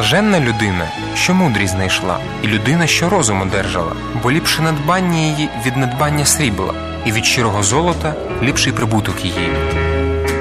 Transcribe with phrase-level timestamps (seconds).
[0.00, 3.92] Блаженна людина, що мудрість знайшла, і людина, що розум одержала,
[4.22, 6.74] бо ліпше надбання її від надбання срібла,
[7.06, 9.48] і від щирого золота ліпший прибуток її.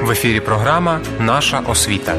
[0.03, 2.15] В ефірі програма Наша освіта.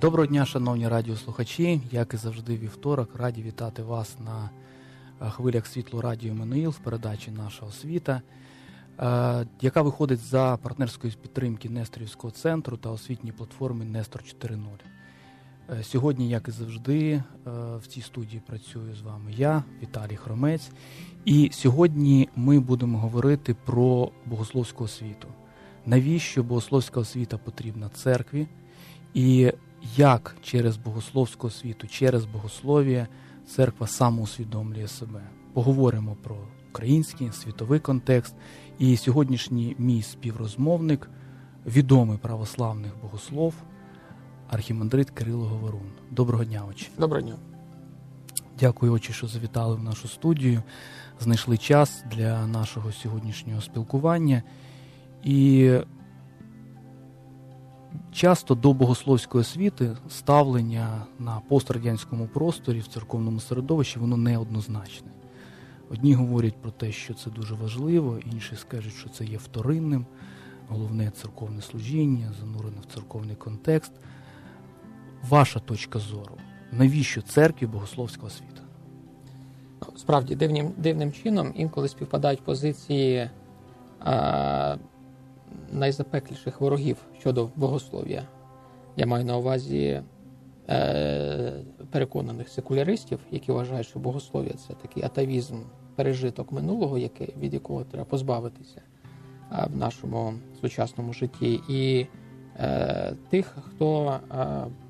[0.00, 1.80] Доброго дня, шановні радіослухачі.
[1.90, 4.50] Як і завжди, вівторок, раді вітати вас на
[5.26, 8.20] е, хвилях світло радіо Менуїл в передачі Наша освіта,
[9.60, 14.58] яка виходить за партнерської підтримки Несторівського центру та освітньої платформи Нестор 4.0.
[15.70, 17.22] Е, сьогодні, як і завжди,
[17.76, 20.70] в цій студії працюю з вами я, Віталій Хромець.
[21.24, 25.28] І сьогодні ми будемо говорити про богословську освіту.
[25.86, 28.46] Навіщо богословська освіта потрібна церкві?
[29.14, 29.52] І
[29.96, 33.08] як через богословську освіту, через богослов'я
[33.46, 35.22] церква самоусвідомлює себе.
[35.52, 36.36] Поговоримо про
[36.70, 38.34] український світовий контекст.
[38.78, 41.10] І сьогоднішній мій співрозмовник,
[41.66, 43.54] відомий православних богослов,
[44.50, 45.90] архімандрит Кирило Говорун.
[46.10, 46.88] Доброго дня, очі.
[46.98, 47.36] Доброго дня.
[48.60, 50.62] Дякую, очі, що завітали в нашу студію.
[51.20, 54.42] Знайшли час для нашого сьогоднішнього спілкування.
[55.24, 55.70] І
[58.12, 65.08] Часто до богословської освіти ставлення на пострадянському просторі в церковному середовищі воно неоднозначне.
[65.94, 70.06] Одні говорять про те, що це дуже важливо, інші скажуть, що це є вторинним,
[70.68, 73.92] головне церковне служіння, занурене в церковний контекст.
[75.28, 76.36] Ваша точка зору,
[76.72, 78.62] навіщо церкві богословська освіта?
[79.96, 83.30] Справді дивним дивним чином інколи співпадають позиції.
[84.00, 84.76] А
[85.72, 88.22] найзапекліших ворогів щодо богослов'я.
[88.96, 90.02] Я маю на увазі
[90.68, 91.52] е,
[91.90, 95.56] переконаних секуляристів, які вважають, що богослов'я це такий атавізм,
[95.96, 98.80] пережиток минулого, яке, від якого треба позбавитися
[99.52, 102.06] е, в нашому сучасному житті, і
[102.58, 104.46] е, тих, хто е,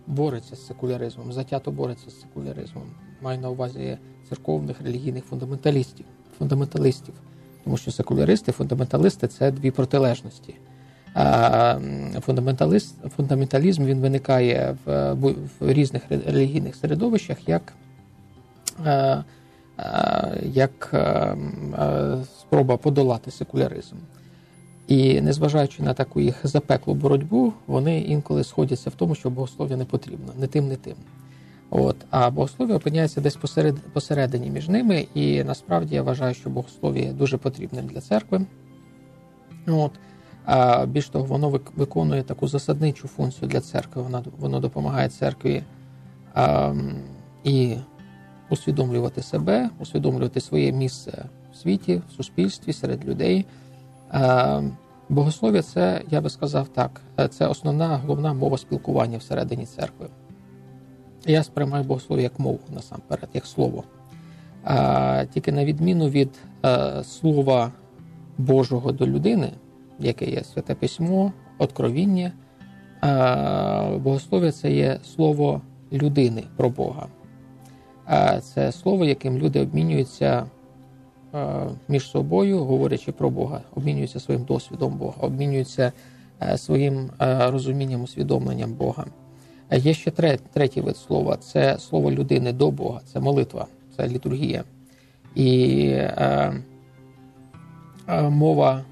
[0.06, 2.84] бореться з секуляризмом, затято бореться з секуляризмом.
[3.22, 3.98] Маю на увазі
[4.28, 6.06] церковних релігійних фундаменталістів,
[6.38, 7.14] фундаменталистів.
[7.64, 10.54] Тому що секуляристи, фундаменталисти це дві протилежності.
[12.20, 15.12] Фундаменталіст, фундаменталізм він виникає в,
[15.60, 17.72] в різних релігійних середовищах як
[20.42, 20.94] як
[22.40, 23.96] спроба подолати секуляризм.
[24.88, 29.84] І незважаючи на таку їх запеклу боротьбу, вони інколи сходяться в тому, що богослов'я не
[29.84, 30.94] потрібно, не тим, не тим.
[31.70, 37.12] От, А богослов'я опиняється десь посеред, посередині між ними, і насправді я вважаю, що богослов'я
[37.12, 38.46] дуже потрібним для церкви.
[39.66, 39.92] От.
[40.44, 44.02] А більш того, воно виконує таку засадничу функцію для церкви.
[44.02, 45.62] Воно, воно допомагає церкві
[46.34, 46.74] а,
[47.44, 47.76] і
[48.50, 53.46] усвідомлювати себе, усвідомлювати своє місце в світі, в суспільстві, серед людей.
[55.08, 57.00] Богослов'я це, я би сказав так,
[57.30, 60.08] це основна головна мова спілкування всередині церкви.
[61.26, 63.84] Я сприймаю богослов'я як мову насамперед, як слово.
[65.34, 66.30] Тільки на відміну від
[66.64, 67.72] е, слова
[68.38, 69.52] Божого до людини,
[69.98, 72.32] яке є святе письмо, откровіння,
[73.98, 75.60] богослов'я це є слово
[75.92, 77.06] людини про Бога.
[78.42, 80.46] Це слово, яким люди обмінюються
[81.88, 85.92] між собою, говорячи про Бога, обмінюються своїм досвідом Бога, обмінюються
[86.56, 89.04] своїм розумінням, усвідомленням Бога.
[89.72, 90.10] Є ще
[90.52, 93.66] третій вид слова це слово людини до Бога, це молитва,
[93.96, 94.64] це літургія.
[95.34, 96.52] І е,
[98.08, 98.84] е, мова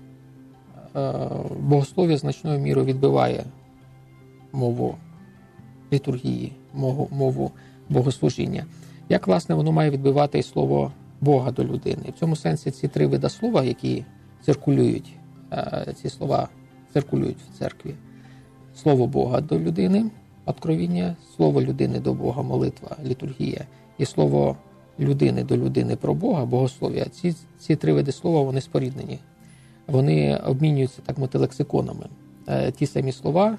[0.97, 1.13] е,
[1.61, 3.45] богослов'я значною мірою відбиває
[4.53, 4.97] мову
[5.93, 6.53] літургії,
[7.11, 7.53] мову
[7.89, 8.65] богослужіння.
[9.13, 12.03] Як, власне, воно має відбивати слово Бога до людини?
[12.17, 14.05] В цьому сенсі ці три види слова, які
[14.43, 15.17] циркулюють,
[15.53, 16.49] е, ці слова
[16.93, 17.95] циркулюють в церкві.
[18.75, 20.11] Слово Бога до людини
[20.45, 23.67] откровіння, слово людини до Бога, молитва, літургія
[23.99, 24.57] і слово
[25.01, 27.05] людини до людини про Бога, богослов'я.
[27.05, 29.19] Ці ці три види слова вони споріднені.
[29.87, 32.07] Вони обмінюються так мовити лексиконами.
[32.49, 33.59] Е, ті самі слова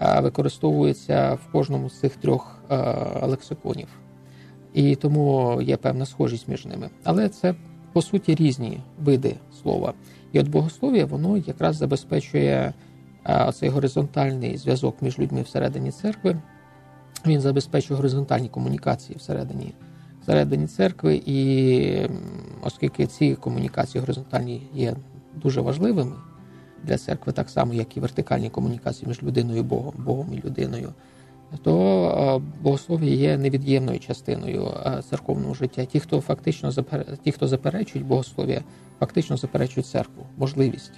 [0.00, 2.58] е, використовуються в кожному з цих трьох
[3.22, 3.88] лексиконів.
[4.74, 6.90] І тому є певна схожість між ними.
[7.04, 7.54] Але це
[7.92, 9.94] по суті різні види слова.
[10.32, 12.72] І от богослов'я воно якраз забезпечує
[13.54, 16.36] цей горизонтальний зв'язок між людьми всередині церкви.
[17.26, 19.74] Він забезпечує горизонтальні комунікації всередині
[20.22, 22.08] всередині церкви, і
[22.62, 24.96] оскільки ці комунікації горизонтальні є
[25.42, 26.16] дуже важливими
[26.84, 30.92] для церкви, так само, як і вертикальні комунікації між людиною і Богом, Богом і людиною,
[31.62, 34.68] то богослов'я є невід'ємною частиною
[35.10, 35.84] церковного життя.
[35.84, 36.72] Ті, хто фактично
[37.24, 38.62] ті, хто заперечують богослов'я,
[39.00, 40.92] фактично заперечують церкву, можливість.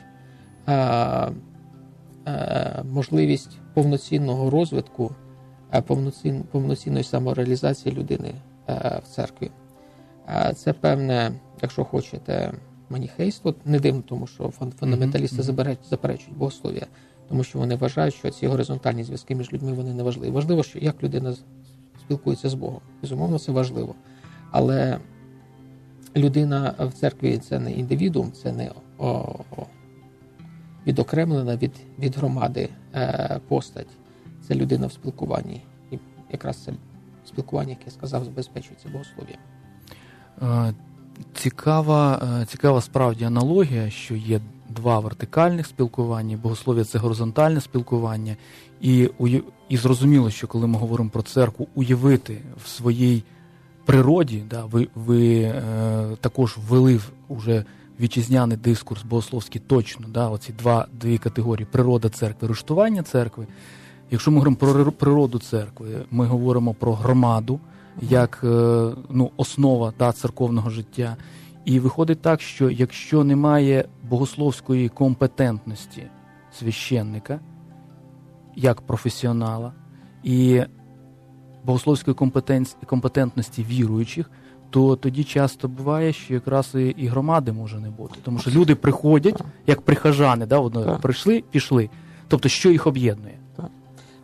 [2.84, 5.10] Можливість повноцінного розвитку,
[6.50, 8.34] повноцінної самореалізації людини
[9.02, 9.50] в церкві.
[10.54, 11.32] Це певне,
[11.62, 12.52] якщо хочете,
[12.90, 15.42] маніхейство, не дивно, тому що фундаменталісти
[15.90, 16.86] заперечують богослов'я
[17.28, 20.30] тому що вони вважають, що ці горизонтальні зв'язки між людьми вони не важливі.
[20.30, 21.34] Важливо, що як людина
[22.00, 22.80] спілкується з Богом.
[23.02, 23.94] Безумовно, це важливо.
[24.50, 24.98] Але
[26.16, 29.08] людина в церкві це не індивідуум, це не о,
[29.56, 29.66] о,
[30.86, 33.90] відокремлена від від громади е, постать.
[34.48, 35.62] Це людина в спілкуванні.
[35.90, 35.98] І
[36.32, 36.72] якраз це
[37.26, 39.38] спілкування, яке я сказав, забезпечується богослов'ям.
[40.42, 40.74] Е,
[41.34, 44.40] цікава, е, цікава справді аналогія, що є
[44.76, 48.36] два вертикальних спілкування, богослов'я це горизонтальне спілкування,
[48.80, 49.10] і
[49.68, 53.22] і зрозуміло, що коли ми говоримо про церкву, уявити в своїй
[53.84, 55.62] природі, да, ви ви е,
[56.20, 57.64] також ввели уже
[58.00, 63.46] вітчизняний дискурс богословський точно, да, оці два дві категорії природа церкви, рештування церкви.
[64.10, 67.60] Якщо ми говоримо про природу церкви, ми говоримо про громаду
[68.02, 68.48] як е,
[69.10, 71.16] ну, основа да, церковного життя.
[71.66, 76.06] І виходить так, що якщо немає богословської компетентності
[76.52, 77.40] священника,
[78.54, 79.72] як професіонала,
[80.22, 80.62] і
[81.64, 82.14] богословської
[82.86, 84.30] компетентності віруючих,
[84.70, 88.18] то тоді часто буває, що якраз і, і громади може не бути.
[88.22, 91.90] Тому що люди приходять, як прихожани, да, одно, прийшли, пішли.
[92.28, 93.35] Тобто, що їх об'єднує?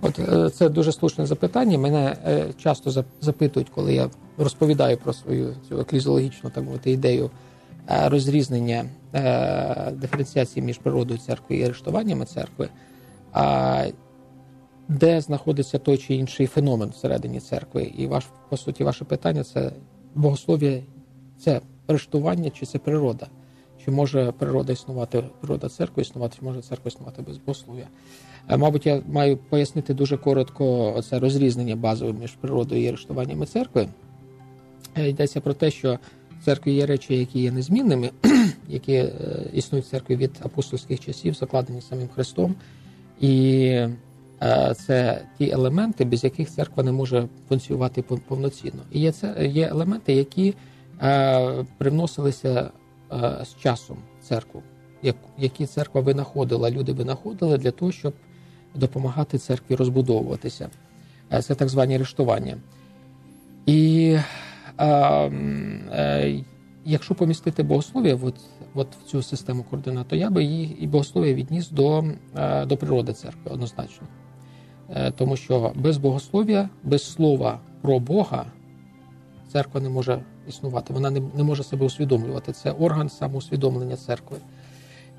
[0.03, 1.79] От е, це дуже слушне запитання.
[1.79, 7.31] Мене е, часто запитують, коли я розповідаю про свою цю еклізіологічну так мовити ідею
[7.91, 8.85] е, розрізнення
[9.93, 12.69] диференціації між природою церкви і арештуваннями церкви,
[13.33, 13.87] а
[14.89, 17.83] де знаходиться той чи інший феномен всередині церкви.
[17.83, 19.73] І ваш, по суті, ваше питання це
[20.15, 20.83] богослов'я,
[21.39, 23.27] це арештування чи це природа.
[23.85, 27.87] Чи може природа існувати, природа церкви існувати, чи може церква існувати без богослов'я?
[28.49, 33.89] Е, мабуть, я маю пояснити дуже коротко це розрізнення базове між природою і арештуваннями церкви.
[34.95, 35.99] Е, йдеться про те, що
[36.41, 38.11] в церкві є речі, які є незмінними,
[38.69, 39.11] які е,
[39.53, 42.55] існують в церкві від апостольських часів, закладені самим Христом.
[43.21, 43.87] І
[44.77, 48.83] це ті елементи, без яких церква не може функціонувати повноцінно.
[48.93, 50.55] І є це є елементи, які
[51.79, 52.71] привносилися
[53.45, 54.63] з часом в церкву,
[55.39, 58.15] які церква винаходила, люди винаходили для того, щоб
[58.75, 60.71] допомагати церкві розбудовуватися.
[61.33, 62.57] Е, це так звані арештування.
[63.67, 64.17] І
[64.77, 65.27] а, а,
[65.93, 66.45] е,
[66.85, 68.35] якщо помістити богослов'я от,
[68.75, 72.05] от в цю систему координат, то я би її і богослов'я відніс до,
[72.37, 74.07] е, до природи церкви однозначно.
[75.17, 78.47] Тому що без богослов'я, без слова про Бога
[79.53, 80.95] церква не може існувати.
[80.95, 82.53] Вона не, не може себе усвідомлювати.
[82.53, 84.37] Це орган самоусвідомлення церкви.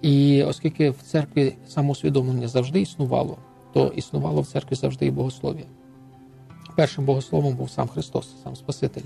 [0.04, 3.38] І оскільки в церкві самоусвідомлення завжди існувало,
[3.74, 5.64] то існувало в церкві завжди і богослов'я.
[6.76, 9.02] Першим богословом був сам Христос, сам Спаситель.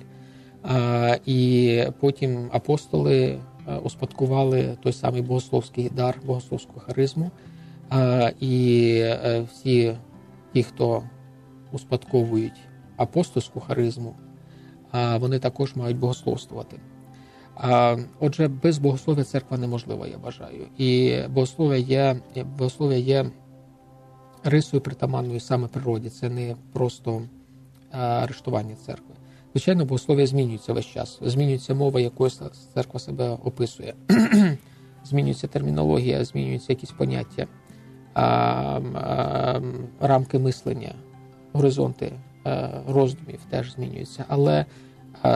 [1.26, 7.32] І потім апостоли е, успадкували той самий богословський дар, богословську харизму.
[8.40, 9.96] І е, всі
[10.54, 11.04] ті, хто
[11.72, 12.60] успадковують
[12.96, 14.16] апостольську харизму,
[15.20, 16.78] вони також мають богословствувати.
[18.20, 20.68] Отже, без богослов'я церква неможлива, я вважаю.
[20.78, 22.16] І богослов'я є
[22.58, 23.26] богослов'я є
[24.44, 26.10] рисою притаманною саме природі.
[26.10, 27.22] Це не просто
[27.92, 29.16] арештування церкви.
[29.54, 31.20] Звичайно, богослов'я змінюється весь час.
[31.22, 32.32] Змінюється мова, якою
[32.74, 33.94] церква себе описує.
[35.04, 37.48] змінюється термінологія, змінюються якісь поняття,
[40.00, 40.96] рамки мислення,
[41.54, 42.12] горизонти
[42.88, 44.26] роздумів теж змінюються.
[44.28, 44.66] Але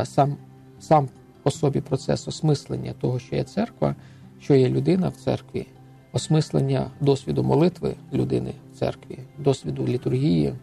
[0.03, 0.37] сам
[0.79, 1.09] сам
[1.43, 3.95] по собі процес осмислення того, що є церква,
[4.39, 5.67] що є людина в церкві,
[6.13, 10.53] осмислення досвіду молитви людини в церкві, досвіду літургії,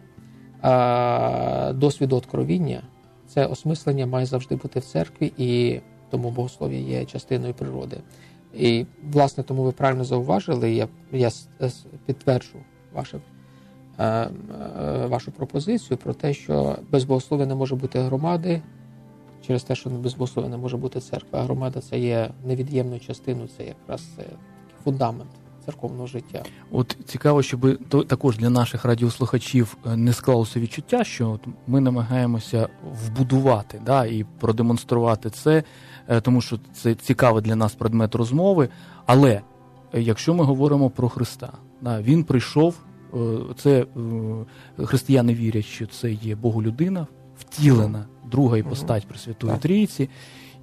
[1.73, 2.81] досвіду откровіння.
[3.27, 7.97] Це осмислення має завжди бути в церкві, і тому богослов'я є частиною природи.
[8.53, 11.29] І, власне, тому ви правильно зауважили, я я
[12.05, 12.57] підтверджу
[12.93, 13.19] ваше,
[13.97, 14.29] е, е,
[15.05, 18.61] вашу пропозицію про те, що без богослов'я не може бути громади,
[19.47, 21.39] через те, що без богослов'я не може бути церква.
[21.39, 24.23] А громада це є невід'ємною частиною, це якраз це
[24.83, 25.29] фундамент
[25.65, 26.43] церковного життя.
[26.71, 27.77] От цікаво, щоб
[28.07, 32.69] також для наших радіослухачів е, не склалося відчуття, що от ми намагаємося
[33.05, 35.63] вбудувати да, і продемонструвати це,
[36.07, 38.69] е, тому що це цікавий для нас предмет розмови.
[39.05, 39.41] Але
[39.93, 42.75] е, якщо ми говоримо про Христа, да, він прийшов
[43.57, 43.85] це
[44.77, 47.07] християни вірять, що це є Боголюдина,
[47.39, 50.09] втілена друга іпостать Пресвятої Трійці.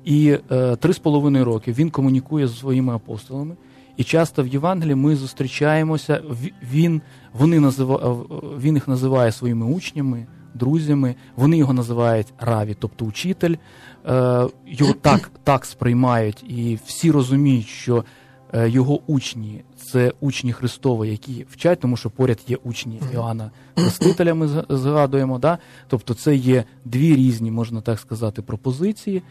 [0.05, 0.39] І
[0.81, 3.57] три з половиною роки він комунікує з своїми апостолами.
[3.97, 6.23] І часто в Євангелії ми зустрічаємося.
[6.73, 7.03] Він
[7.33, 8.17] вони називає,
[8.61, 11.15] він їх називає своїми учнями, друзями.
[11.37, 13.55] Вони його називають раві, тобто учитель.
[14.07, 18.05] Е, його так так сприймають, і всі розуміють, що е,
[18.55, 24.35] його учні це учні Христові, які вчать, тому що поряд є учні Іоанна Хрестителя.
[24.35, 25.39] Ми згадуємо.
[25.39, 25.59] Да?
[25.89, 29.23] Тобто, це є дві різні, можна так сказати, пропозиції.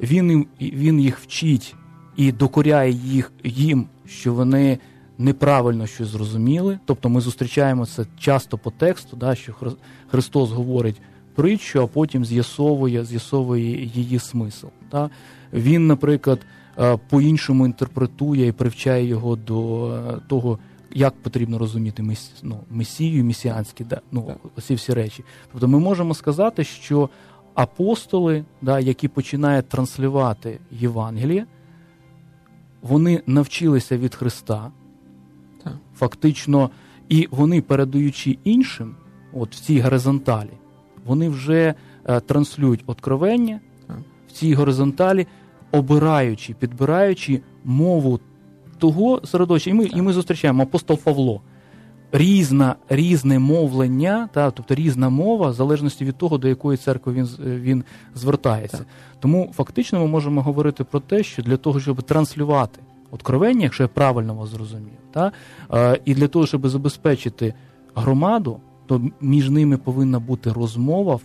[0.00, 1.74] Він він їх вчить
[2.16, 4.78] і докоряє їх їм, що вони
[5.18, 6.78] неправильно щось зрозуміли.
[6.84, 9.54] Тобто ми зустрічаємо це часто по тексту, да, що
[10.10, 11.00] Христос говорить
[11.34, 14.66] притчу, а потім з'ясовує з'ясовує її смисл.
[14.90, 15.10] Да.
[15.52, 16.46] Він, наприклад, е,
[17.10, 20.58] по-іншому інтерпретує і привчає його до е, того.
[20.96, 25.24] Як потрібно розуміти мес, ну, месію, месіанські, да, ну, оці всі речі.
[25.52, 27.08] Тобто ми можемо сказати, що
[27.54, 31.46] апостоли, да, які починають транслювати Євангеліє,
[32.82, 34.72] вони навчилися від Христа,
[35.64, 35.76] так.
[35.96, 36.70] фактично,
[37.08, 38.96] і вони, передаючи іншим,
[39.32, 40.50] от в цій горизонталі,
[41.04, 43.98] вони вже е, транслюють откровення так.
[44.28, 45.26] в цій горизонталі,
[45.78, 48.20] обираючи, підбираючи мову
[48.78, 49.70] того середовища.
[49.70, 51.40] І ми, і ми зустрічаємо апостол Павло.
[52.12, 57.28] Різна, різне мовлення, та, тобто різна мова, в залежності від того, до якої церкви він
[57.40, 58.78] він звертається.
[58.78, 58.86] Так.
[59.20, 63.88] Тому фактично ми можемо говорити про те, що для того, щоб транслювати откровення, якщо я
[63.88, 65.32] правильно вас зрозумів, та,
[65.72, 67.54] е, і для того, щоб забезпечити
[67.94, 71.18] громаду, то між ними повинна бути розмова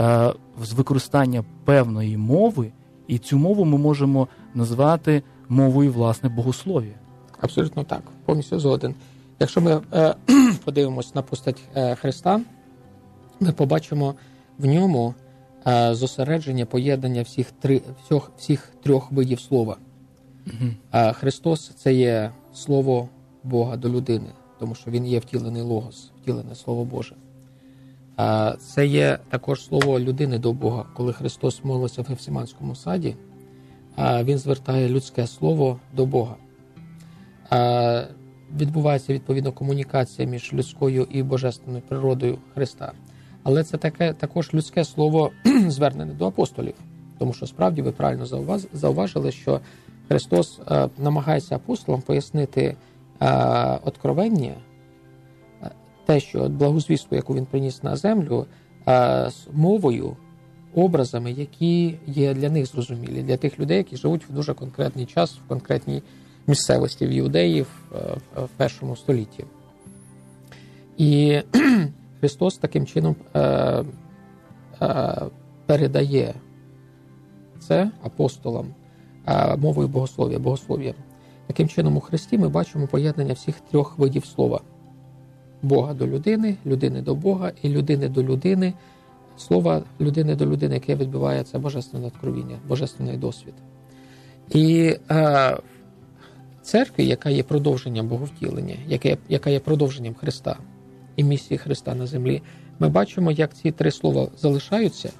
[0.00, 0.32] е,
[0.62, 2.72] з використання певної мови,
[3.08, 6.94] і цю мову ми можемо назвати мовою власне богослов'я.
[7.40, 8.94] Абсолютно так, повністю згоден.
[9.40, 10.14] Якщо ми е,
[10.64, 12.40] подивимось на постать е, Христа,
[13.40, 14.14] ми побачимо
[14.58, 15.14] в ньому
[15.66, 19.76] е, зосередження поєднання всіх три всіх, всіх трьох видів слова.
[20.90, 23.08] А Христос це є слово
[23.44, 27.14] Бога до людини, тому що Він є втілений логос, втілене Слово Боже.
[28.58, 30.84] Це є також слово людини до Бога.
[30.94, 33.16] Коли Христос молився в Гефсиманському саді,
[33.98, 36.36] Він звертає людське слово до Бога.
[38.56, 42.92] Відбувається відповідно комунікація між людською і божественною природою Христа.
[43.42, 45.30] Але це таке також людське слово
[45.66, 46.74] звернене до апостолів,
[47.18, 48.26] тому що справді ви правильно
[48.72, 49.60] зауважили, що
[50.08, 50.60] Христос
[50.98, 52.76] намагається апостолам пояснити
[53.84, 54.54] откровення,
[56.08, 58.46] те, що благозвістку, яку він приніс на землю,
[59.28, 60.16] з мовою,
[60.74, 65.38] образами, які є для них зрозумілі, для тих людей, які живуть в дуже конкретний час,
[65.44, 66.02] в конкретній
[66.46, 69.44] місцевості в юдеї в першому столітті.
[70.96, 71.40] І
[72.20, 73.16] Христос таким чином
[75.66, 76.34] передає
[77.60, 78.66] це апостолам
[79.56, 80.94] мовою богослов'я, богослов'я.
[81.46, 84.60] Таким чином, у Христі ми бачимо поєднання всіх трьох видів слова:
[85.62, 88.72] Бога до людини, людини до Бога і людини до людини,
[89.36, 93.54] слова людини до людини, яке відбувається божественне откровіння, божественний досвід.
[94.50, 95.56] І е,
[96.62, 100.56] церкві, яка є продовженням боговтілення, яка, яка є продовженням Христа
[101.16, 102.42] і місії Христа на землі,
[102.78, 105.10] ми бачимо, як ці три слова залишаються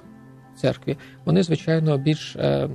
[0.55, 2.35] в церкві, вони, звичайно, більш.
[2.35, 2.69] Е,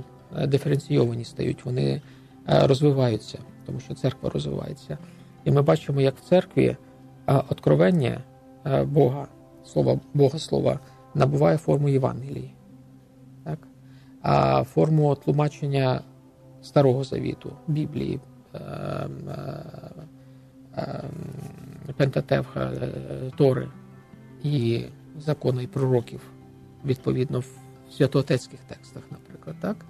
[0.47, 2.01] диференційовані стають, вони
[2.49, 4.97] е, розвиваються, тому що церква розвивається.
[5.45, 6.77] І ми бачимо, як в церкві
[7.25, 8.21] откровення
[8.85, 9.27] Бога,
[9.65, 10.79] слова Бога слова,
[11.13, 12.53] набуває форму Євангелії,
[13.43, 13.59] так?
[14.21, 16.01] а форму тлумачення
[16.61, 18.19] Старого Завіту, Біблії,
[21.97, 22.71] Пентатевха,
[23.37, 23.67] Тори
[24.43, 24.85] і
[25.19, 26.21] закони і пророків,
[26.85, 27.45] відповідно, в
[27.91, 29.55] святоотецьких текстах, наприклад.
[29.61, 29.85] так?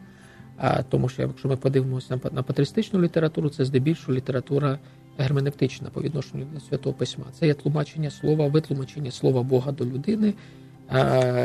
[0.57, 4.79] А тому що якщо ми подивимося на патристичну літературу, це здебільшого література
[5.17, 7.25] герменевтична по відношенню до святого письма.
[7.39, 10.33] Це є тлумачення слова, витлумачення слова Бога до людини,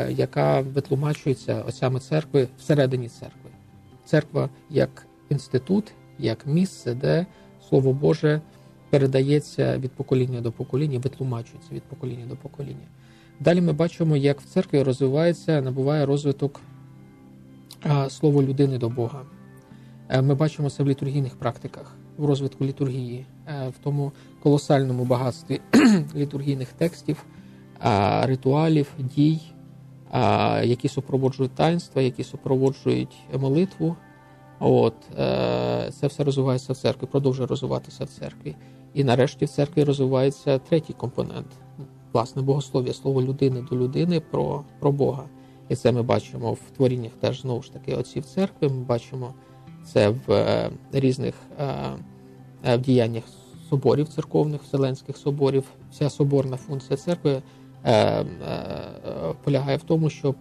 [0.09, 3.49] яка витлумачується осями церкви всередині церкви.
[4.05, 7.25] Церква як інститут, як місце, де
[7.69, 8.41] слово Боже
[8.89, 12.87] передається від покоління до покоління, витлумачується від покоління до покоління.
[13.39, 16.61] Далі ми бачимо, як в церкві розвивається, набуває розвиток
[18.09, 19.21] слово людини до Бога.
[20.09, 24.11] Е, ми бачимо це в літургійних практиках, в розвитку літургії, е, в тому
[24.43, 25.61] колосальному багатстві
[26.15, 27.25] літургійних текстів,
[28.21, 29.39] ритуалів, дій,
[30.63, 33.95] які супроводжують таїнства, які супроводжують молитву.
[34.59, 38.55] От, е, Це все розвивається в церкві, продовжує розвиватися в церкві.
[38.93, 41.47] І нарешті в церкві розвивається третій компонент
[42.13, 45.23] власне богослов'я, слово людини до людини про, про Бога.
[45.69, 48.69] І це ми бачимо в творіннях теж знову ж таки отців церкви.
[48.69, 49.33] Ми бачимо
[49.85, 51.65] це в е, різних е,
[52.63, 53.23] е, в діяннях
[53.69, 55.63] соборів церковних, вселенських соборів.
[55.91, 57.41] Вся соборна функція церкви
[59.43, 60.35] полягає в тому, щоб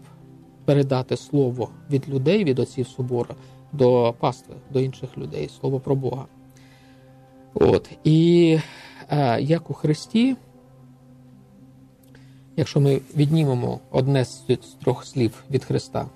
[0.64, 3.35] передати слово від людей, від отців собора
[3.73, 6.26] до пастви, до інших людей, слово про Бога.
[7.54, 7.90] От.
[8.04, 8.59] І
[9.38, 10.37] як у Христі.
[12.56, 14.42] Якщо ми віднімемо одне з
[14.85, 16.06] трьох слів від Христа,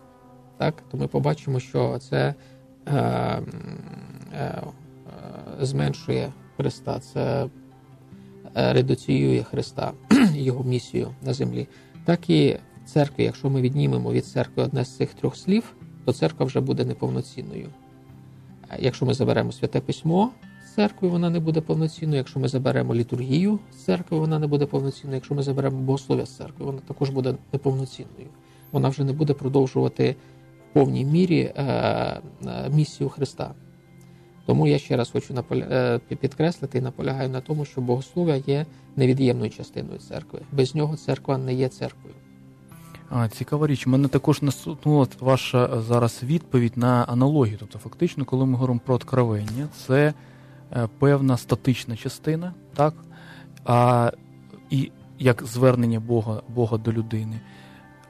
[0.58, 2.34] так, то ми побачимо, що це е, е, е,
[5.60, 7.46] зменшує Христа, це
[8.56, 9.92] е, редуціює Христа,
[10.34, 11.68] Його місію на землі.
[12.04, 15.74] Так і в церкві, якщо ми віднімемо від церкви одне з цих трьох слів,
[16.04, 17.68] то церква вже буде неповноцінною.
[18.78, 20.30] Якщо ми заберемо святе письмо,
[20.74, 22.18] церкви, вона не буде повноцінною.
[22.18, 25.14] Якщо ми заберемо літургію з церкви, вона не буде повноцінною.
[25.14, 28.26] Якщо ми заберемо богослов'я з церкви, вона також буде неповноцінною.
[28.72, 30.16] Вона вже не буде продовжувати
[30.74, 32.20] повній мірі е, е,
[32.74, 33.54] місію Христа.
[34.46, 38.66] Тому я ще раз хочу е, підкреслити і наполягаю на тому, що богослов'я є
[38.96, 40.40] невід'ємною частиною церкви.
[40.52, 42.14] Без нього церква не є церквою.
[43.10, 43.86] А, Цікава річ.
[43.86, 47.56] Мене також насутнула ваша зараз відповідь на аналогію.
[47.60, 50.14] Тобто, фактично, коли ми говоримо про откровення, це
[50.76, 52.94] Е, певна статична частина, так?
[53.64, 54.10] а,
[54.70, 57.40] і як звернення Бога, Бога до людини.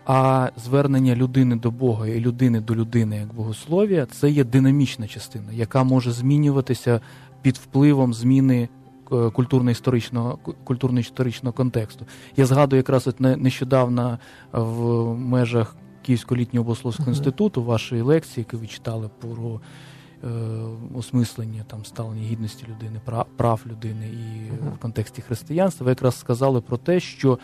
[0.06, 5.52] А звернення людини до Бога і людини до людини як богослов'я це є динамічна частина,
[5.52, 7.00] яка може змінюватися
[7.42, 8.68] під впливом зміни
[9.12, 12.06] е, культурно-історичного культурно-історичного контексту.
[12.37, 14.18] Я згадую якраз от нещодавно
[14.52, 19.61] в межах Київського літнього богословського інституту вашої лекції, які ви читали про
[20.25, 20.28] Е,
[20.94, 23.00] осмислення там ставлення гідності людини,
[23.37, 27.38] прав людини і в контексті християнства, ви якраз сказали про те, що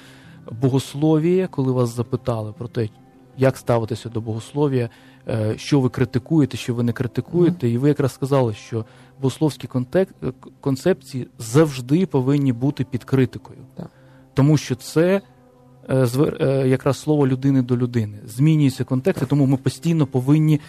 [0.61, 2.89] богослов'я, коли вас запитали про те,
[3.39, 4.91] як ставитися до богослов'я,
[5.29, 7.71] е, що ви критикуєте, що ви не критикуєте, mm-hmm.
[7.71, 8.85] і ви якраз сказали, що
[9.21, 10.09] богословські контек...
[10.61, 13.87] концепції завжди повинні бути під критикою, yeah.
[14.35, 15.21] тому що це.
[15.89, 20.61] Е, якраз слово людини до людини змінюється контекст, тому ми постійно повинні Е,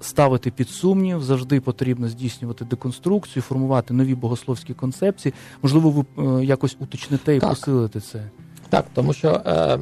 [0.00, 5.34] ставити під сумнів, завжди потрібно здійснювати деконструкцію, формувати нові богословські концепції.
[5.62, 6.04] Можливо, ви
[6.40, 7.50] е, якось уточните і так.
[7.50, 8.22] посилите це.
[8.68, 9.78] Так, тому що е,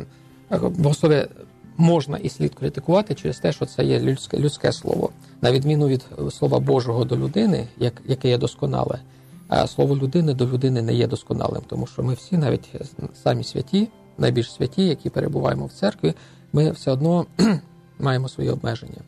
[0.61, 1.29] богослов'я
[1.77, 5.11] можна і слід критикувати через те, що це є людське людське слово,
[5.41, 8.99] на відміну від слова Божого до людини, як, яке є досконале.
[9.49, 12.69] А слово людини до людини не є досконалим, тому що ми всі, навіть
[13.23, 13.89] самі святі,
[14.19, 16.15] найбільш святі, які перебуваємо в церкві,
[16.53, 17.27] ми все одно
[17.99, 19.01] маємо свої обмеження,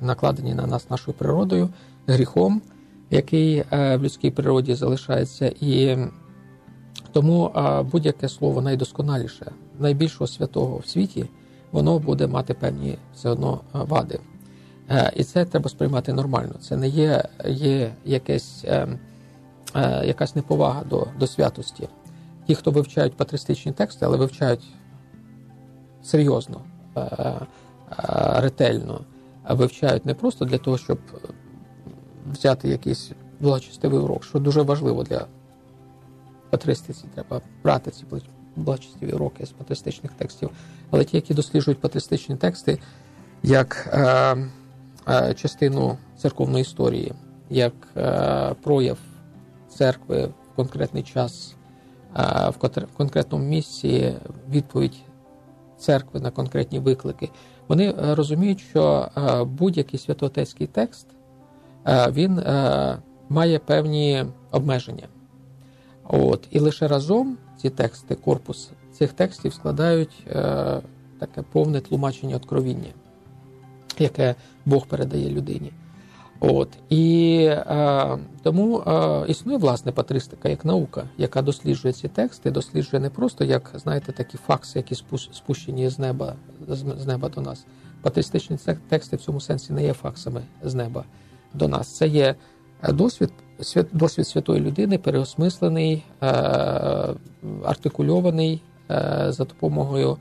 [0.00, 1.68] накладені на нас нашою природою,
[2.06, 2.62] гріхом,
[3.10, 5.52] який е, в людській природі залишається.
[5.60, 5.98] І
[7.12, 7.52] тому
[7.92, 11.28] будь-яке слово найдосконаліше, найбільшого святого в світі,
[11.72, 14.18] воно буде мати певні все одно вади.
[14.90, 16.54] Е, і це треба сприймати нормально.
[16.60, 18.98] Це не є є якесь, е,
[20.04, 21.88] якась неповага до, до святості.
[22.46, 24.64] Ті, хто вивчають патристичні тексти, але вивчають
[26.02, 26.60] серйозно
[28.36, 29.00] ретельно
[29.50, 30.98] вивчають не просто для того, щоб
[32.32, 35.26] взяти якийсь благочестивий урок, що дуже важливо для
[36.50, 37.04] патристиці.
[37.14, 38.04] Треба брати ці
[38.56, 40.50] благочестиві уроки з патристичних текстів,
[40.90, 42.78] але ті, які досліджують патристичні тексти
[43.42, 44.36] як е,
[45.08, 47.12] е, частину церковної історії,
[47.50, 48.98] як е, прояв
[49.68, 51.54] церкви в конкретний час,
[52.16, 54.14] е, в конкретному місці
[54.50, 54.96] відповідь
[55.78, 57.30] церкви на конкретні виклики.
[57.68, 61.06] Вони е, розуміють, що е, будь-який святоотецький текст
[61.86, 62.42] е, він
[63.28, 65.08] має певні обмеження.
[66.08, 66.48] От.
[66.50, 70.26] І лише разом ці тексти, корпус цих текстів складають
[71.18, 72.88] таке повне тлумачення откровіння,
[73.98, 74.34] яке
[74.66, 75.72] Бог передає людині.
[76.44, 83.00] От і е, тому е, існує власне патристика як наука, яка досліджує ці тексти, досліджує
[83.00, 84.94] не просто як знаєте такі факси, які
[85.32, 86.34] спущені з неба
[86.98, 87.66] з неба до нас.
[88.02, 91.04] Патристичні тексти в цьому сенсі не є факсами з неба
[91.54, 91.96] до нас.
[91.96, 92.34] Це є
[92.82, 93.32] е, досвід
[93.92, 96.26] досвід святої людини, переосмислений, е,
[97.64, 100.16] артикульований е, за допомогою.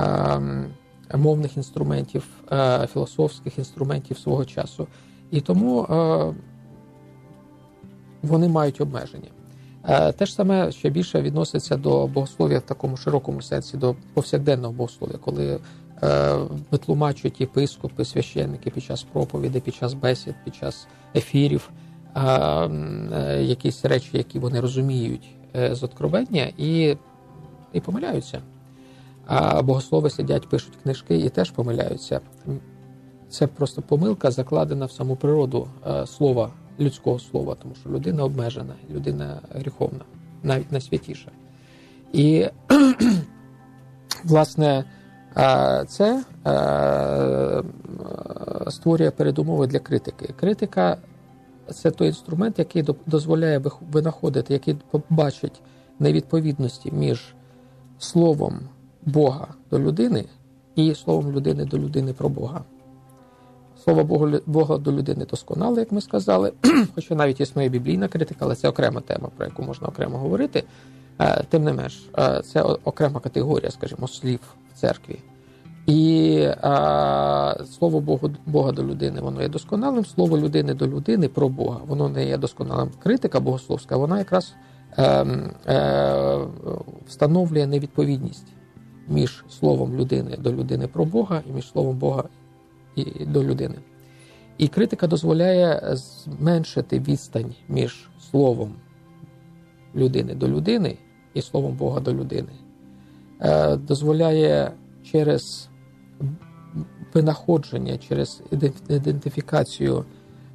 [0.00, 0.40] Е,
[1.14, 4.86] Мовних інструментів, е, філософських інструментів свого часу.
[5.32, 6.34] І тому е,
[8.22, 9.28] вони мають обмеження.
[9.84, 14.72] Е, те ж саме ще більше відноситься до богослов'я в такому широкому сенсі, до повсякденного
[14.72, 15.58] богослов'я, коли
[16.02, 16.36] е,
[16.70, 21.70] витлумачують єпископи, священники під час проповіді, під час бесід, під час ефірів
[23.38, 26.96] якісь речі, які вони розуміють з откровення, і,
[27.72, 28.40] і помиляються.
[29.26, 32.20] А богослови сидять, пишуть книжки і теж помиляються.
[33.32, 35.68] Це просто помилка, закладена в саму природу
[36.06, 40.04] слова, людського слова, тому що людина обмежена, людина гріховна,
[40.42, 41.30] навіть найсвятіша.
[42.12, 42.46] І,
[44.24, 44.84] власне,
[45.88, 46.24] це
[48.68, 50.34] створює передумови для критики.
[50.36, 50.96] Критика
[51.74, 55.62] це той інструмент, який дозволяє винаходити, який побачить
[55.98, 57.34] невідповідності між
[57.98, 58.60] словом
[59.02, 60.24] Бога до людини
[60.74, 62.64] і словом людини до людини про Бога.
[63.84, 64.04] Слово
[64.46, 66.52] Бога до людини досконале, як ми сказали,
[66.94, 70.64] хоча навіть існує біблійна критика, але це окрема тема, про яку можна окремо говорити.
[71.18, 74.40] Е, тим не менш, е, це окрема категорія, скажімо, слів
[74.74, 75.18] в церкві.
[75.86, 80.04] І а, слово Богу, Бога до людини, воно є досконалим.
[80.04, 82.90] Слово людини до людини про Бога, воно не є досконалим.
[83.02, 84.54] Критика богословська, вона якраз
[84.98, 85.26] е,
[85.66, 86.38] е,
[87.06, 88.46] встановлює невідповідність
[89.08, 92.24] між словом людини до людини про Бога і між словом Бога
[92.96, 93.74] і до людини.
[94.58, 98.74] І критика дозволяє зменшити відстань між словом
[99.94, 100.96] людини до людини
[101.34, 102.52] і словом Бога до людини.
[103.40, 104.72] Е, дозволяє
[105.12, 105.68] через
[107.14, 108.42] винаходження, через
[108.88, 110.04] ідентифікацію,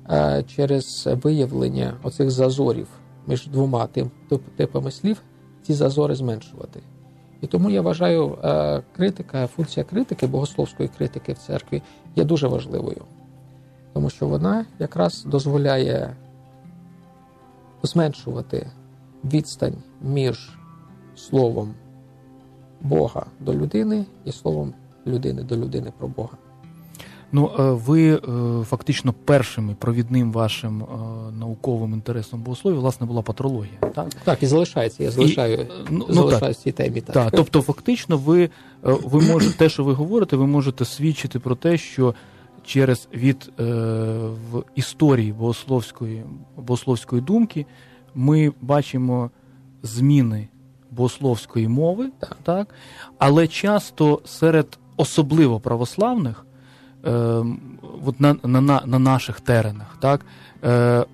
[0.09, 2.87] е, через виявлення оцих зазорів
[3.27, 3.87] між двома
[4.55, 5.21] типами слів,
[5.61, 6.79] ці зазори зменшувати.
[7.41, 11.81] І тому я вважаю, е, критика, функція критики, богословської критики в церкві
[12.15, 13.01] є дуже важливою,
[13.93, 16.15] тому що вона якраз дозволяє
[17.83, 18.67] зменшувати
[19.23, 20.57] відстань між
[21.15, 21.73] словом
[22.81, 24.73] Бога до людини і словом
[25.07, 26.37] людини до людини про Бога.
[27.31, 28.19] Ну, е, ви е,
[28.63, 30.83] фактично першим і провідним вашим
[31.39, 33.79] науковим інтересом богослов'я, власне, була патрологія.
[33.95, 35.03] Так, Так, і залишається.
[35.03, 37.01] Я залишаю і, ну, ну залишаю цій темі.
[37.01, 37.13] Так.
[37.13, 38.49] так, тобто, фактично, ви
[38.83, 42.13] ви можете те, що ви говорите, ви можете свідчити про те, що
[42.67, 43.63] через від е,
[44.51, 46.23] в історії богословської
[46.57, 47.65] богословської думки
[48.15, 49.31] ми бачимо
[49.83, 50.47] зміни
[50.91, 52.37] богословської мови, так.
[52.43, 52.75] так,
[53.17, 56.45] але часто серед особливо православних,
[57.07, 57.11] е,
[58.05, 60.25] от на на, на наших теренах, так,
[60.63, 61.05] е,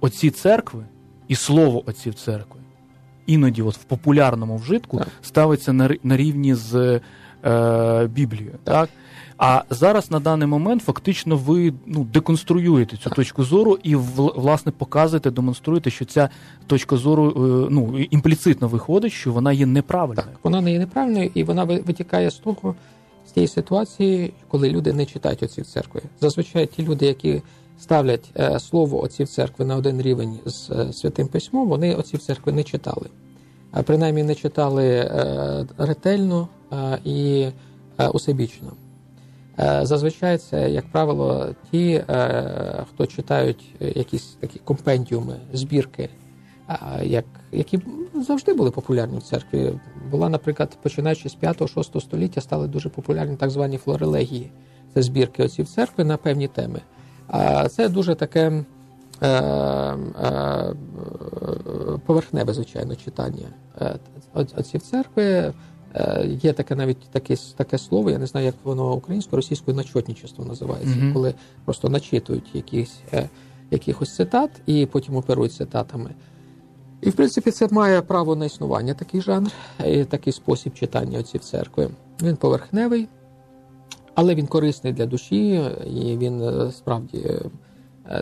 [0.00, 0.84] оці церкви
[1.28, 2.60] і слово отців церкви
[3.26, 5.08] іноді от в популярному вжитку так.
[5.22, 7.00] ставиться на на рівні з
[7.44, 8.58] е, Біблією.
[8.64, 8.74] Так.
[8.74, 8.88] так?
[9.38, 15.30] А зараз на даний момент фактично ви ну, деконструюєте цю точку зору і власне показуєте,
[15.30, 16.28] демонструєте, що ця
[16.66, 20.28] точка зору е, ну, імпліцитно виходить, що вона є неправильною.
[20.28, 22.74] Так, Вона не є неправильною, і вона витікає з того,
[23.28, 26.02] з тієї ситуації, коли люди не читають отців церкви.
[26.20, 27.42] Зазвичай ті люди, які
[27.80, 32.52] ставлять е, слово отців церкви на один рівень з е, святим письмом, вони отців церкви
[32.52, 33.08] не читали.
[33.72, 35.10] А принаймні не читали
[35.78, 36.48] ретельно
[37.04, 37.46] і
[38.12, 38.72] усебічно.
[39.60, 46.08] Е, зазвичай це, як правило, ті, е, хто читають якісь такі компендіуми, збірки,
[47.02, 47.80] як, які
[48.14, 49.72] завжди були популярні в церкві.
[50.10, 54.50] Була, наприклад, починаючи з 5-6 століття, стали дуже популярні так звані флорелегії.
[54.94, 56.80] Це збірки отців церкви на певні теми.
[57.28, 58.64] А це дуже таке
[59.22, 59.96] е,
[62.06, 63.48] поверхневе, звичайно, читання
[64.34, 65.52] отців церкви.
[65.94, 70.44] Е, є таке навіть таке таке слово, я не знаю, як воно українською, російською начотничество
[70.44, 71.12] називається, mm-hmm.
[71.12, 73.28] коли просто начитують якісь, е,
[73.70, 76.10] якихось цитат і потім оперують цитатами.
[77.00, 79.50] І, в принципі, це має право на існування такий жанр,
[80.08, 81.88] такий спосіб читання отців церкви.
[82.22, 83.08] Він поверхневий,
[84.14, 87.40] але він корисний для душі, і він е, справді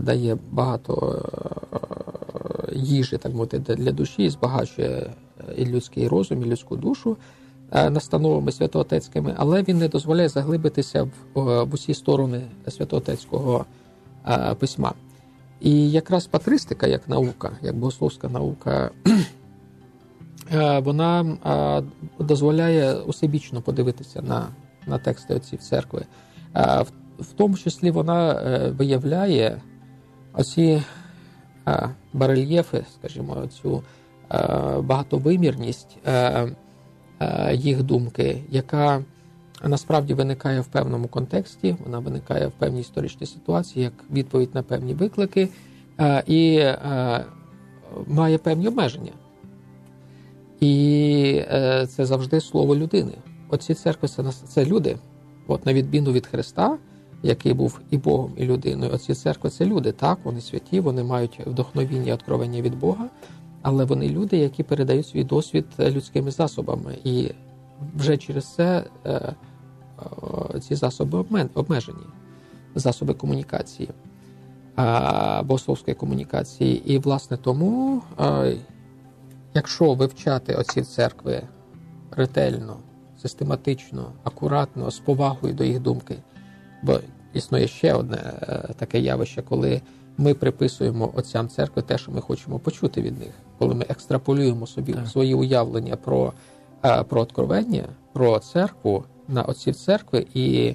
[0.00, 1.22] дає багато
[2.72, 5.10] їжі, так мовити, для душі, і збагачує
[5.56, 7.16] і людський розум, і людську душу.
[7.72, 11.02] Е, настановами святоотецькими, але він не дозволяє заглибитися
[11.34, 13.64] в, в усі сторони святоотецького
[14.28, 14.92] е, письма.
[15.64, 18.90] І якраз патристика, як наука, як богословська наука,
[20.53, 21.37] е, вона
[22.18, 24.46] дозволяє усебічно подивитися на
[24.87, 26.05] на тексти отців церкви.
[27.18, 28.40] В, тому числі вона
[28.79, 29.61] виявляє
[30.33, 30.83] оці
[32.12, 33.83] барельєфи, скажімо, цю
[34.81, 35.98] багатовимірність
[37.20, 39.03] Е, їх думки, яка
[39.68, 44.94] насправді виникає в певному контексті, вона виникає в певній історичній ситуації, як відповідь на певні
[44.94, 45.48] виклики,
[46.00, 47.24] е, і е,
[48.07, 49.12] має певні обмеження.
[50.61, 51.42] І
[51.88, 53.12] це завжди слово людини.
[53.48, 54.96] Оці церкви це це люди.
[55.46, 56.79] От на відміну від Христа,
[57.22, 58.92] який був і Богом, і людиною.
[58.92, 59.92] Оці церкви це люди.
[59.92, 63.09] Так, вони святі, вони мають вдохновіння, откровення від Бога,
[63.62, 66.98] але вони люди, які передають свій досвід людськими засобами.
[67.05, 67.31] І
[67.96, 69.35] вже через це е, е,
[70.61, 72.07] ці засоби обмежені,
[72.74, 73.88] засоби комунікації,
[75.44, 76.92] богословської комунікації.
[76.94, 78.57] І, власне, тому, е,
[79.54, 81.42] якщо вивчати оці церкви
[82.11, 82.76] ретельно,
[83.22, 86.16] систематично, акуратно, з повагою до їх думки,
[86.83, 87.00] бо
[87.33, 88.33] існує ще одне
[88.76, 89.80] таке явище, коли
[90.18, 94.92] ми приписуємо отцям церкви те, що ми хочемо почути від них, коли ми екстраполюємо собі
[94.92, 95.09] так.
[95.09, 96.33] свої уявлення про
[97.09, 100.74] про откровення, про церкву на отців церкви, і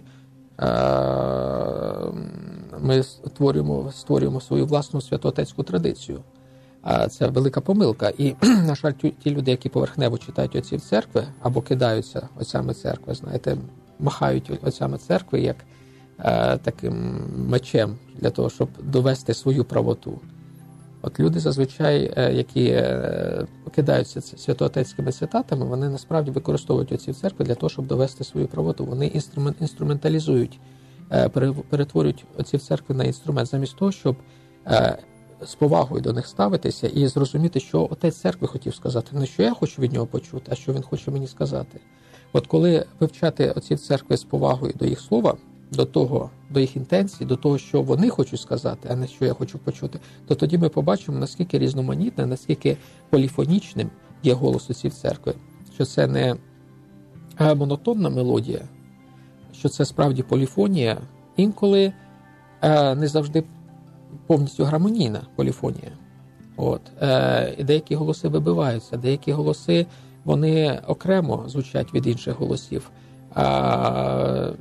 [2.80, 6.20] ми створюємо створюємо свою власну святоотецьку традицію.
[7.10, 8.12] Це велика помилка.
[8.18, 13.58] І, на жаль, ті люди, які поверхнево читають отців церкви або кидаються отцями церкви, знаєте,
[14.00, 15.56] махають отцями церкви як
[16.20, 20.20] е, таким мечем для того, щоб довести свою правоту.
[21.02, 27.56] От люди зазвичай, е, які е, кидаються святоотецькими цитатами, вони насправді використовують оці церкви для
[27.56, 28.86] того, щоб довести свою правоту.
[28.86, 30.60] Вони інструмент, інструменталізують,
[31.12, 31.30] е,
[31.70, 34.16] перетворюють оці церкви на інструмент, замість того, щоб
[35.46, 39.54] з повагою до них ставитися і зрозуміти, що отець церкви хотів сказати, не що я
[39.54, 41.80] хочу від нього почути, а що він хоче мені сказати.
[42.34, 45.38] От коли вивчати оці церкви з повагою до їх слова
[45.72, 49.34] до того, до їх інтенцій, до того, що вони хочуть сказати, а не що я
[49.34, 52.78] хочу почути, то тоді ми побачимо, наскільки різноманітне, наскільки
[53.10, 53.90] поліфонічним
[54.24, 55.34] є голос усіх церкви,
[55.76, 56.36] що це не
[57.56, 58.62] монотонна мелодія,
[59.54, 60.98] що це справді поліфонія,
[61.38, 61.94] інколи
[62.62, 63.44] е, не завжди
[64.28, 65.92] повністю гармонійна поліфонія.
[66.58, 66.82] От.
[67.02, 69.86] Е, Деякі голоси вибиваються, деякі голоси
[70.24, 72.92] вони окремо звучать від інших голосів.
[73.38, 74.54] Е,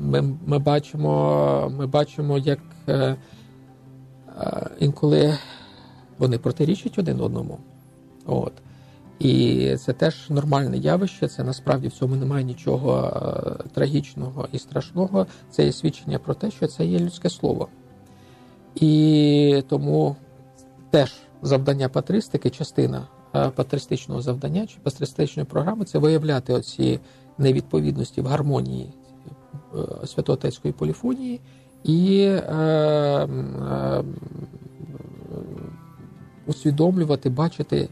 [0.00, 3.16] ми ми, бачимо, ми бачимо, як е, е,
[4.78, 5.38] інколи
[6.18, 7.58] вони протирічать один одному.
[8.26, 8.52] От.
[9.18, 11.28] І це теж нормальне явище.
[11.28, 13.12] Це насправді в цьому немає нічого
[13.74, 15.26] трагічного і страшного.
[15.50, 17.68] Це є свідчення про те, що це є людське слово.
[18.74, 20.16] І тому
[20.90, 27.00] теж завдання патристики, частина патристичного завдання чи патристичної програми це виявляти оці
[27.38, 28.99] невідповідності в гармонії Е,
[30.04, 31.40] святоотецької поліфонії
[31.84, 34.04] і е, е,
[36.46, 37.88] усвідомлювати, бачити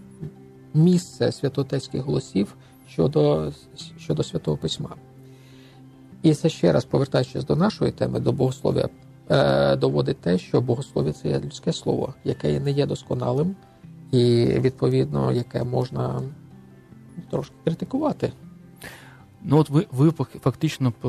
[0.75, 2.57] місце святоотецьких голосів
[2.89, 3.53] щодо,
[3.99, 4.91] щодо святого письма.
[6.23, 8.89] І це ще раз повертаючись до нашої теми, до богослов'я,
[9.31, 13.57] е, доводить те, що богослов'я це є людське слово, яке не є досконалим,
[14.13, 16.23] і відповідно яке можна
[17.31, 18.33] трошки критикувати.
[19.45, 21.09] Ну от ви ви фактично е,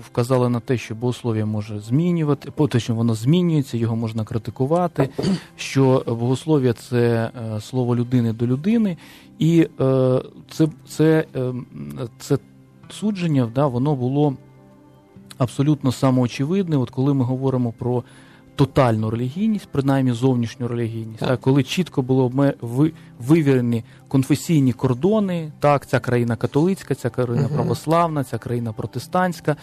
[0.00, 5.08] вказали на те, що богослов'я може змінювати, поточно воно змінюється, його можна критикувати.
[5.56, 8.96] Що богослов'я це е, слово людини до людини,
[9.38, 11.24] і е, це це,
[12.18, 12.38] це
[12.88, 14.36] судження да, воно було
[15.38, 16.76] абсолютно самоочевидне.
[16.76, 18.04] От коли ми говоримо про
[18.56, 21.28] тотальну релігійність, принаймні зовнішню релігійність, так.
[21.28, 22.52] так коли чітко було
[23.18, 27.54] вивірені конфесійні кордони, так, ця країна католицька, ця країна угу.
[27.54, 29.56] православна, ця країна протестантська.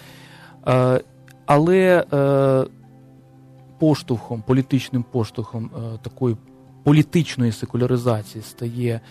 [0.68, 1.02] Е,
[1.46, 2.66] але е,
[3.80, 6.38] поштовхом, політичним поштовхом е, такої
[6.84, 9.02] політичної секуляризації стає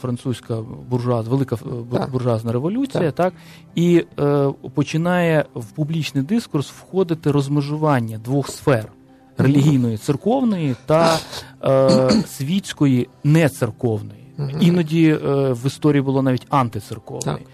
[0.00, 1.56] французька буржуаз, велика
[1.92, 2.10] так.
[2.10, 3.34] буржуазна революція, так, так
[3.74, 8.92] і е, починає в публічний дискурс входити розмежування двох сфер.
[9.38, 11.18] Релігійної церковної та
[11.64, 14.24] е, світської нецерковної.
[14.60, 17.38] Іноді е, в історії було навіть антицерковної.
[17.38, 17.48] Так.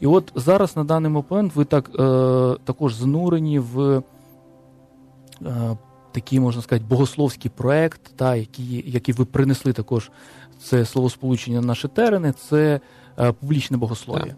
[0.00, 4.02] І от зараз на даний момент ви так е, також занурені в
[5.46, 5.76] е,
[6.12, 10.10] такий, можна сказати, богословський проект, та, який, який ви принесли також
[10.64, 12.80] це словосполучення на наші терени, це
[13.18, 14.36] е, публічне богослов'я.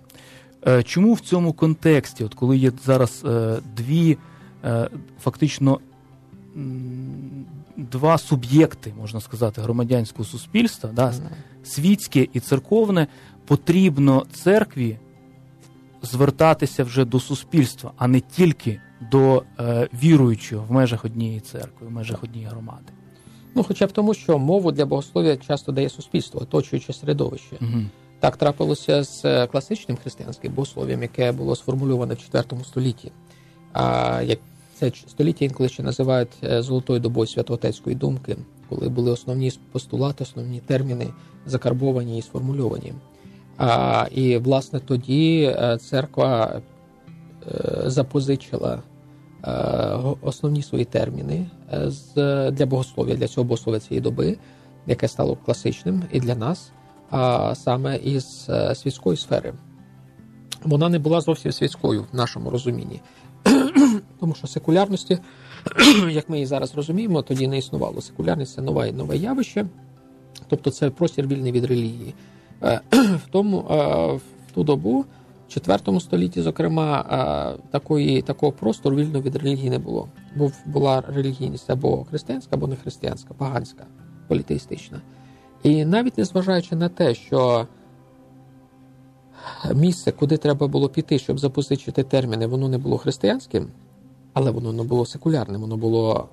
[0.66, 4.18] Е, чому в цьому контексті, от коли є зараз е, дві
[5.20, 5.80] фактично
[7.76, 11.14] два суб'єкти, можна сказати, громадянського суспільства, да,
[11.64, 13.06] світське і церковне,
[13.46, 14.98] потрібно церкві
[16.02, 19.42] звертатися вже до суспільства, а не тільки до
[20.02, 22.92] віруючого в межах однієї церкви, в межах однієї громади.
[23.56, 27.56] Ну, хоча б тому, що мову для богослов'я часто дає суспільство, оточуюче середовище.
[27.60, 27.82] Угу.
[28.20, 33.12] Так трапилося з е, класичним християнським богослов'ям, яке було сформульоване в IV столітті.
[33.72, 34.38] А як
[34.74, 38.36] це століття інколи ще називають е, золотою добою святоотецької думки,
[38.68, 41.08] коли були основні постулати, основні терміни
[41.46, 42.92] закарбовані і сформульовані.
[43.56, 46.60] А, І власне тоді е, церква
[47.84, 48.82] запозичила
[50.22, 51.46] основні свої терміни
[52.52, 54.38] для богослов'я, для цього богослов'я цієї доби,
[54.86, 56.72] яке стало класичним і для нас,
[57.10, 59.52] а саме із світської сфери.
[60.66, 63.00] Вона не була зовсім світською в нашому розумінні,
[64.20, 65.18] тому що секулярності,
[66.10, 68.00] як ми її зараз розуміємо, тоді не існувало.
[68.00, 69.66] Секулярність це нове нове явище,
[70.48, 72.14] тобто це простір вільний від релігії.
[72.62, 73.74] Е, в тому е,
[74.16, 75.04] в ту добу,
[75.48, 77.04] 4 столітті, зокрема,
[77.58, 80.08] е, такої, такого простору вільного від релігії не було.
[80.36, 83.86] Бо була релігійність або християнська, або не християнська, поганська,
[84.28, 85.00] політеїстична.
[85.62, 87.66] І навіть незважаючи на те, що
[89.74, 93.68] місце, куди треба було піти, щоб запозичити терміни, воно не було християнським,
[94.32, 96.28] але воно не було секулярним, воно було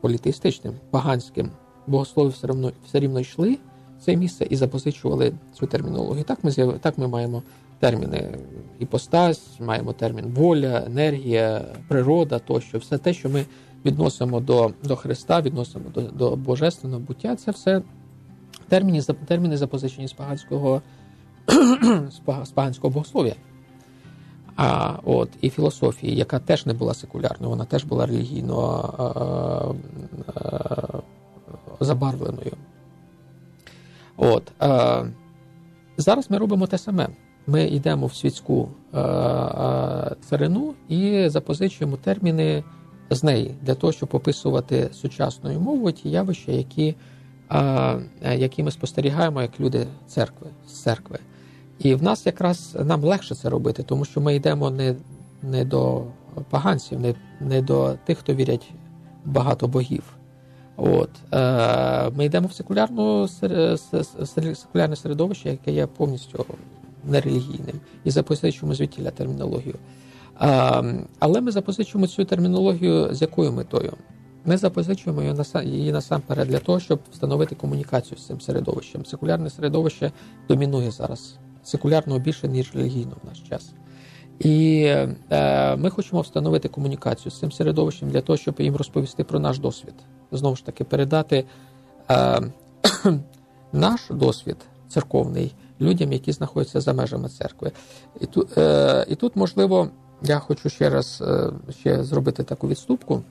[0.00, 1.50] політеїстичним, поганським.
[1.86, 3.58] Богослови все рівно все рівно йшли
[3.98, 6.24] в це місце і запозичували цю термінологію.
[6.24, 7.42] Так ми так ми маємо
[7.80, 8.38] терміни
[8.78, 13.44] іпостась, маємо термін воля, енергія, природа тощо, все те, що ми
[13.84, 17.82] відносимо до до Христа, відносимо до до божественного буття, це все
[18.68, 20.82] терміни, терміни запозичені з поганського
[22.44, 23.34] з паганського богослов'я.
[24.56, 29.74] А от і філософії, яка теж не була секулярною, вона теж була релігійно
[30.28, 30.98] е, е,
[31.80, 32.52] забарвленою.
[34.16, 35.04] От е,
[35.96, 37.08] зараз ми робимо те саме.
[37.50, 42.64] Ми йдемо в світську е, е, царину і запозичуємо терміни
[43.10, 46.94] з неї для того, щоб описувати сучасною мовою ті явища, які,
[47.52, 51.18] е, які ми спостерігаємо як люди церкви з церкви.
[51.78, 54.94] І в нас якраз нам легше це робити, тому що ми йдемо не
[55.42, 56.02] не до
[56.50, 58.70] поганців, не не до тих, хто вірять
[59.24, 60.02] багато богів.
[60.76, 66.46] От е, Ми йдемо в секулярну секулярне середовище, яке є повністю
[67.04, 69.74] нерелігійним, і запозичуємо звідтіля термінологію.
[70.40, 73.92] Е, але ми запозичуємо цю термінологію з якою метою?
[74.44, 75.22] Ми запозичуємо
[75.64, 79.06] її насамперед для того, щоб встановити комунікацію з цим середовищем.
[79.06, 80.12] Секулярне середовище
[80.48, 83.72] домінує зараз секулярного більше, ніж релігійного в наш час.
[84.38, 84.82] І
[85.30, 89.58] е, ми хочемо встановити комунікацію з цим середовищем для того, щоб їм розповісти про наш
[89.58, 89.94] досвід.
[90.32, 91.44] Знову ж таки, передати
[92.10, 92.40] е,
[93.72, 94.56] наш досвід
[94.88, 97.72] церковний людям, які знаходяться за межами церкви.
[98.20, 99.88] І тут, е, і тут можливо,
[100.22, 103.22] я хочу ще раз е, ще зробити таку відступку,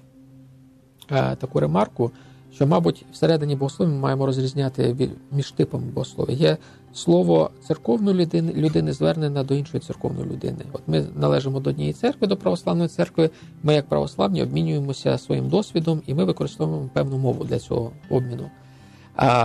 [1.11, 2.11] е, таку ремарку
[2.53, 6.35] що, мабуть, всередині богослов'я ми маємо розрізняти між типами богослов'я.
[6.35, 6.57] Є
[6.93, 10.65] слово церковної людини, людини звернене до іншої церковної людини.
[10.73, 13.29] От ми належимо до однієї церкви, до православної церкви.
[13.63, 18.49] Ми, як православні, обмінюємося своїм досвідом, і ми використовуємо певну мову для цього обміну.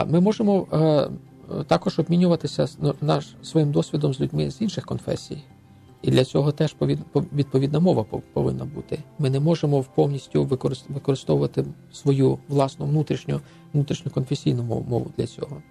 [0.07, 1.09] Ми можемо е,
[1.67, 2.69] також обмінюватися
[3.01, 5.39] наш своїм досвідом з людьми з інших конфесій.
[6.03, 6.77] І для цього теж
[7.33, 8.99] відповідна мова повинна бути.
[9.19, 10.45] Ми не можемо повністю
[10.89, 15.63] використовувати свою власну внутрішню конфесійну мову для цього.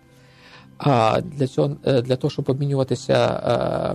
[0.78, 3.42] А для цього е, для того, щоб обмінюватися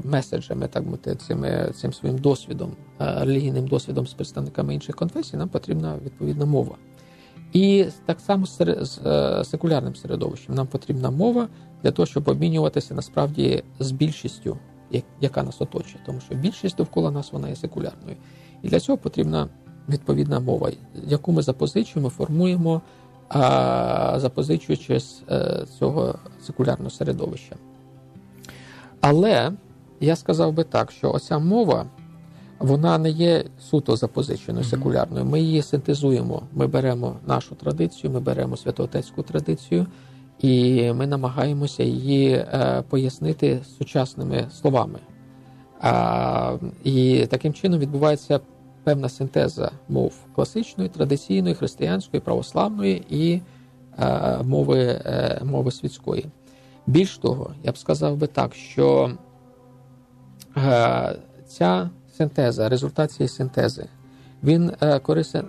[0.04, 5.36] е, меседжами, так мовити, цим, цим своїм досвідом, е, релігійним досвідом з представниками інших конфесій,
[5.36, 6.76] нам потрібна відповідна мова.
[7.52, 11.48] І так само з секулярним середовищем нам потрібна мова
[11.82, 14.56] для того, щоб обмінюватися насправді з більшістю
[15.20, 18.16] яка нас оточує, тому що більшість довкола нас вона є секулярною.
[18.62, 19.48] І для цього потрібна
[19.88, 20.70] відповідна мова,
[21.06, 22.82] яку ми запозичуємо, формуємо,
[24.16, 27.56] запозичуючи з е, цього секулярного середовища.
[29.00, 29.52] Але
[30.00, 31.86] я сказав би так, що оця мова.
[32.58, 35.24] Вона не є суто запозиченою секулярною.
[35.24, 36.42] Ми її синтезуємо.
[36.52, 39.86] Ми беремо нашу традицію, ми беремо святоотецьку традицію,
[40.38, 44.98] і ми намагаємося її е, пояснити сучасними словами.
[46.84, 48.40] І таким чином відбувається
[48.84, 53.40] певна синтеза мов класичної, традиційної, християнської, православної і
[53.98, 56.26] е, мови, е, мови світської.
[56.86, 59.10] Більш того, я б сказав би так, що
[61.46, 63.86] ця синтеза, результат цієї синтези,
[64.42, 64.72] він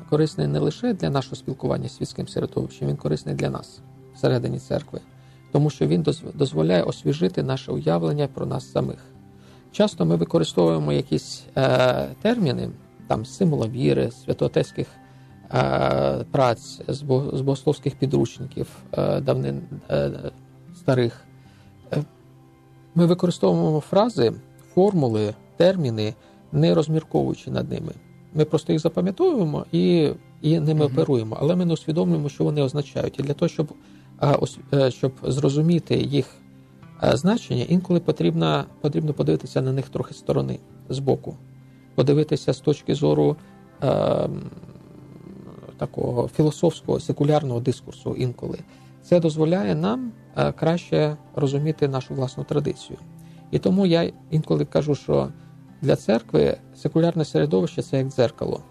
[0.09, 3.81] корисний не лише для нашого спілкування з світським середовищем, він корисний для нас
[4.15, 4.99] всередині церкви,
[5.51, 8.99] тому що він дозволяє освіжити наше уявлення про нас самих.
[9.71, 12.69] Часто ми використовуємо якісь е, терміни,
[13.07, 14.87] там символа віри, святоотецьких
[15.53, 17.01] е, праць, з
[17.41, 20.11] богословських підручників е, давнин е,
[20.75, 21.23] старих.
[21.93, 22.03] Е,
[22.95, 24.33] ми використовуємо фрази,
[24.73, 26.13] формули, терміни,
[26.51, 27.91] не розмірковуючи над ними.
[28.33, 30.09] Ми просто їх запам'ятовуємо і
[30.41, 30.91] і ними uh-huh.
[30.91, 33.19] оперуємо, але ми не усвідомлюємо, що вони означають.
[33.19, 33.73] І для того, щоб
[34.73, 36.25] Е, щоб зрозуміти їх
[37.03, 41.35] е, значення, інколи потрібно потрібно подивитися на них трохи сторони збоку.
[41.95, 43.35] подивитися з точки зору
[43.83, 44.29] е,
[45.77, 48.59] такого філософського секулярного дискурсу інколи.
[49.03, 52.99] Це дозволяє нам е, краще розуміти нашу власну традицію.
[53.51, 55.29] І тому я інколи кажу, що
[55.81, 58.63] для церкви секулярне середовище це як дзеркало,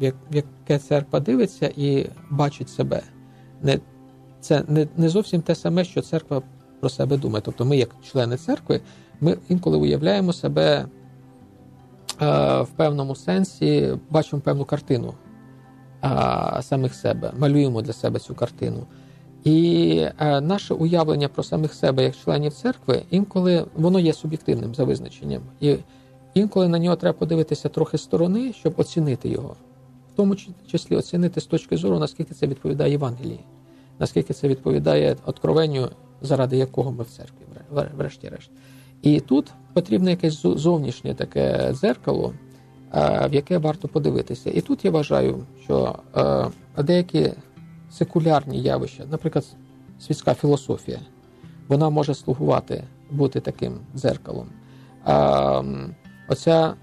[0.00, 3.02] в яке церква дивиться і бачить себе.
[3.62, 3.78] Не,
[4.40, 6.42] Це не, не зовсім те саме, що церква
[6.80, 7.42] про себе думає.
[7.44, 8.80] Тобто, ми, як члени церкви,
[9.20, 10.86] ми інколи уявляємо себе е,
[12.62, 15.14] в певному сенсі, бачимо певну картину
[16.04, 18.86] е, самих себе, малюємо для себе цю картину.
[19.44, 24.84] І е, наше уявлення про самих себе як членів церкви інколи воно є суб'єктивним за
[24.84, 25.42] визначенням.
[25.60, 25.76] І
[26.34, 29.56] інколи на нього треба подивитися трохи сторони, щоб оцінити його,
[30.12, 33.40] в тому числі оцінити з точки зору, наскільки це відповідає Євангелії,
[33.98, 35.88] наскільки це відповідає откровенню,
[36.20, 37.36] заради якого ми в церкві,
[37.96, 38.50] врешті-решт.
[39.02, 42.34] І тут потрібне якесь зовнішнє таке дзеркало,
[42.92, 44.50] в яке варто подивитися.
[44.50, 45.98] І тут я вважаю, що
[46.76, 47.32] е, деякі
[47.90, 49.44] секулярні явища, наприклад,
[50.00, 51.00] світська філософія,
[51.68, 54.48] вона може слугувати бути таким дзеркалом.
[56.28, 56.74] Оця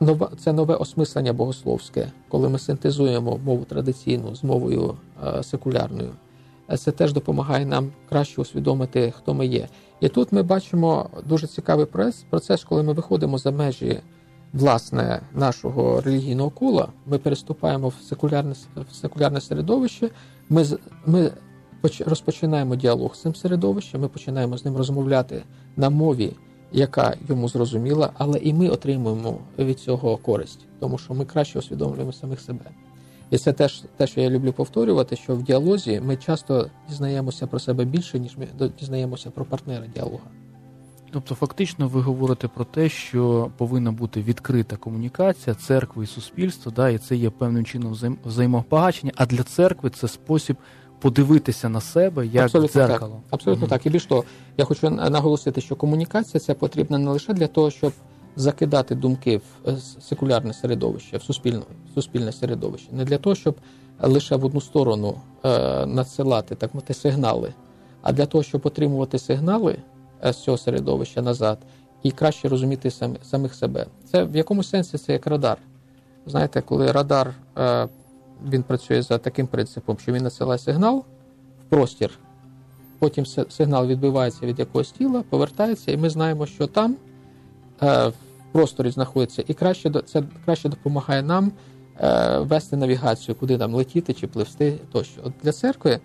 [0.00, 6.10] нова, це нове осмислення богословське, коли ми синтезуємо мову традиційну з мовою а, секулярною.
[6.78, 9.68] Це теж допомагає нам краще усвідомити, хто ми є.
[10.00, 11.86] І тут ми бачимо дуже цікавий
[12.30, 14.00] процес, коли ми виходимо за межі
[14.52, 18.54] власне нашого релігійного кола, ми переступаємо в секулярне
[18.90, 20.10] в секулярне середовище.
[20.48, 20.64] Ми
[21.06, 21.30] ми
[22.06, 25.42] розпочинаємо діалог з цим середовищем, ми починаємо з ним розмовляти
[25.76, 26.32] на мові,
[26.72, 32.12] яка йому зрозуміла, але і ми отримуємо від цього користь, тому що ми краще усвідомлюємо
[32.12, 32.64] самих себе.
[33.30, 37.58] І це теж те, що я люблю повторювати, що в діалозі ми часто дізнаємося про
[37.58, 40.24] себе більше, ніж ми дізнаємося про партнера діалога.
[41.12, 46.88] Тобто, фактично, ви говорите про те, що повинна бути відкрита комунікація церкви і суспільства, да,
[46.88, 50.56] і це є певним чином взаємопогачення, а для церкви це спосіб
[51.00, 53.12] подивитися на себе як Абсолютно дзеркало.
[53.12, 53.22] Так.
[53.30, 53.70] Абсолютно mm-hmm.
[53.70, 53.86] так.
[53.86, 54.24] І більш того,
[54.56, 57.92] я хочу наголосити, що комунікація це потрібна не лише для того, щоб
[58.36, 63.56] закидати думки в е, секулярне середовище, в суспільне, в суспільне середовище, не для того, щоб
[64.02, 67.54] лише в одну сторону е, надсилати так мати сигнали,
[68.02, 69.78] а для того, щоб отримувати сигнали.
[70.24, 71.58] Е, з цього середовища назад
[72.02, 73.86] і краще розуміти сам, самих себе.
[74.04, 75.58] Це в якомусь сенсі це як радар.
[76.26, 77.88] Знаєте, коли радар е,
[78.48, 81.04] він працює за таким принципом, що він насилає сигнал
[81.60, 82.10] в простір,
[82.98, 86.96] потім сигнал відбивається від якогось тіла, повертається, і ми знаємо, що там
[87.82, 88.14] е, в
[88.52, 91.52] просторі знаходиться, і краще це краще допомагає нам
[92.38, 95.20] вести навігацію, куди нам летіти чи пливсти тощо.
[95.24, 96.00] От Для церкви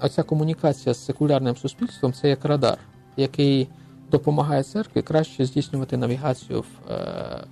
[0.00, 2.78] оця комунікація з секулярним суспільством це як радар
[3.16, 3.68] який
[4.10, 7.44] допомагає церкві краще здійснювати навігацію в, е,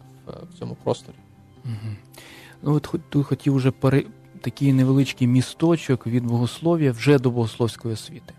[0.51, 1.17] в цьому просторі.
[1.65, 1.95] Угу.
[2.63, 4.05] Ну, от тут хотів вже пере...
[4.41, 8.35] такий невеличкий місточок від богослов'я вже до богословської освіти.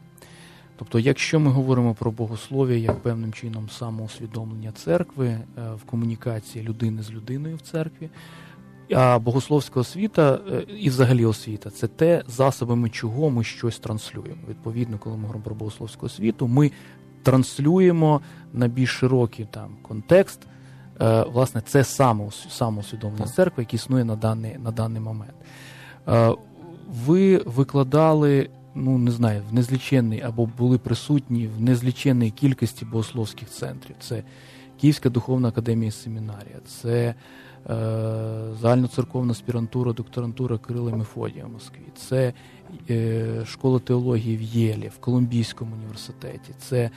[0.80, 5.46] Тобто, якщо ми говоримо про богослов'я як певним чином самоусвідомлення церкви е,
[5.76, 8.10] в комунікації людини з людиною в церкві,
[8.96, 14.42] а богословська освіта е, і взагалі освіта це те, засобами чого ми щось транслюємо.
[14.50, 16.72] Відповідно, коли ми говоримо про богословську освіту, ми
[17.24, 18.22] транслюємо
[18.54, 20.40] на більш широкий там контекст.
[21.02, 21.84] Е, власне, це
[22.50, 25.34] самоусвідомлення церкви, яке існує на даний на даний момент.
[26.08, 26.36] Е,
[27.06, 33.96] ви викладали, ну не знаю, в незліченний або були присутні в незліченній кількості богословських центрів.
[34.00, 34.24] Це
[34.82, 37.16] Київська духовна академія семінарія, це е,
[38.62, 42.34] загальноцерковна аспірантура, докторантура Кирила Мефодія в Москві, це
[43.46, 46.90] школа теології в Єлі, в Колумбійському університеті, це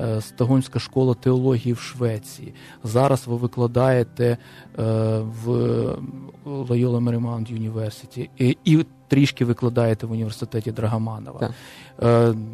[0.00, 2.54] е, Стагонська школа теології в Швеції.
[2.84, 4.38] Зараз ви викладаєте е,
[5.18, 5.48] в
[6.46, 8.28] Loyola Marymount University
[8.64, 11.38] і трішки викладаєте в університеті Драгоманова.
[11.38, 11.52] Так.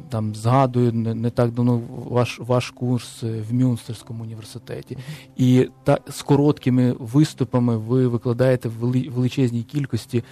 [0.09, 4.99] Там згадую не так давно ваш ваш курс в Мюнстерському університеті.
[5.37, 8.73] І та з короткими виступами ви викладаєте в
[9.11, 10.25] величезній кількості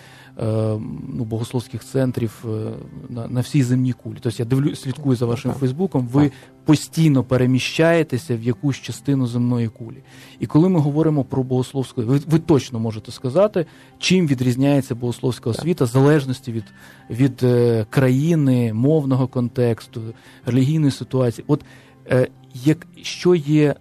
[1.09, 2.73] ну, богословських центрів е,
[3.09, 4.17] на на всій земній кулі.
[4.21, 6.31] Тобто я дивлю, слідкую за вашим Фейсбуком, ви
[6.65, 10.03] постійно переміщаєтеся в якусь частину земної кулі.
[10.41, 13.67] І коли ми говоримо про богословську, ви, ви точно можете сказати,
[13.99, 16.65] чим відрізняється богословська освіта в залежності від
[17.11, 20.03] від е, країни, мовного контексту,
[20.47, 21.45] релігійної ситуації.
[21.49, 21.65] От
[22.11, 23.75] е, як що є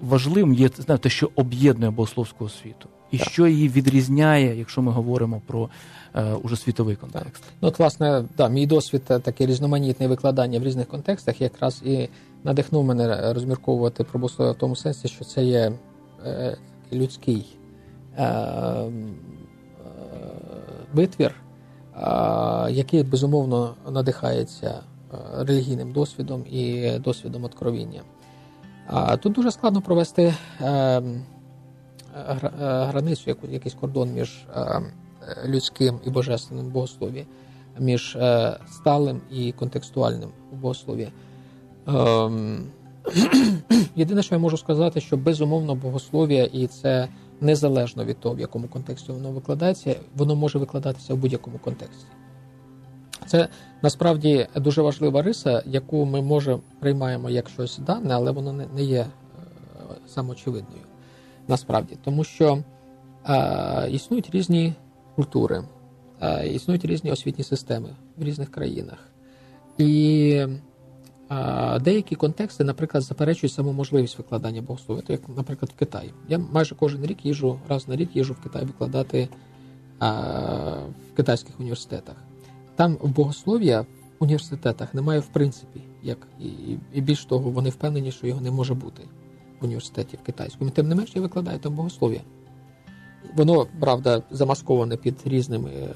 [0.00, 2.88] важливим, є знаєте, що об'єднує богословську освіту.
[3.14, 3.28] І так.
[3.28, 5.68] що її відрізняє, якщо ми говоримо про
[6.14, 7.44] е, уже світовий контекст?
[7.60, 12.08] Ну, от, власне, да, мій досвід е, таке різноманітне викладання в різних контекстах якраз і
[12.44, 15.72] надихнув мене розмірковувати про богослов'я в тому сенсі, що це є
[16.26, 16.56] е,
[16.92, 17.46] людський
[20.92, 21.34] витвір,
[22.70, 24.80] який безумовно надихається
[25.38, 28.00] релігійним досвідом і досвідом откровіння.
[29.20, 30.34] Тут дуже складно провести
[32.64, 34.46] границю, якийсь кордон між
[35.44, 37.26] людським і божественним богослов'ям,
[37.78, 38.18] між
[38.70, 41.08] сталим і контекстуальним у богослов'ї.
[41.86, 42.66] Ем,
[43.96, 47.08] єдине, що я можу сказати, що безумовно богослов'я, і це
[47.40, 52.06] незалежно від того, в якому контексті воно викладається, воно може викладатися в будь-якому контексті.
[53.26, 53.48] Це
[53.82, 59.00] насправді дуже важлива риса, яку ми може приймаємо як щось дане, але воно не є
[59.00, 59.06] е,
[60.06, 60.82] самоочевидною.
[61.48, 62.62] Насправді, тому що
[63.28, 64.74] е, існують різні
[65.16, 65.64] культури,
[66.20, 68.98] е, існують різні освітні системи в різних країнах.
[69.78, 70.46] І
[71.80, 76.14] деякі контексти, наприклад, заперечують саму можливість викладання богослов'я, як, наприклад, в Китаї.
[76.28, 79.28] Я майже кожен рік їжу, раз на рік їжу в Китай викладати
[79.98, 80.10] а,
[81.12, 82.16] в китайських університетах.
[82.76, 83.86] Там в богослов'я в
[84.18, 86.48] університетах немає в принципі, як і,
[86.92, 89.02] і більш того, вони впевнені, що його не може бути
[89.64, 90.70] університеті в китайському.
[90.70, 92.20] Тим не менше, я викладаю там богослов'я.
[93.34, 95.88] Воно, правда, замасковане під різними е,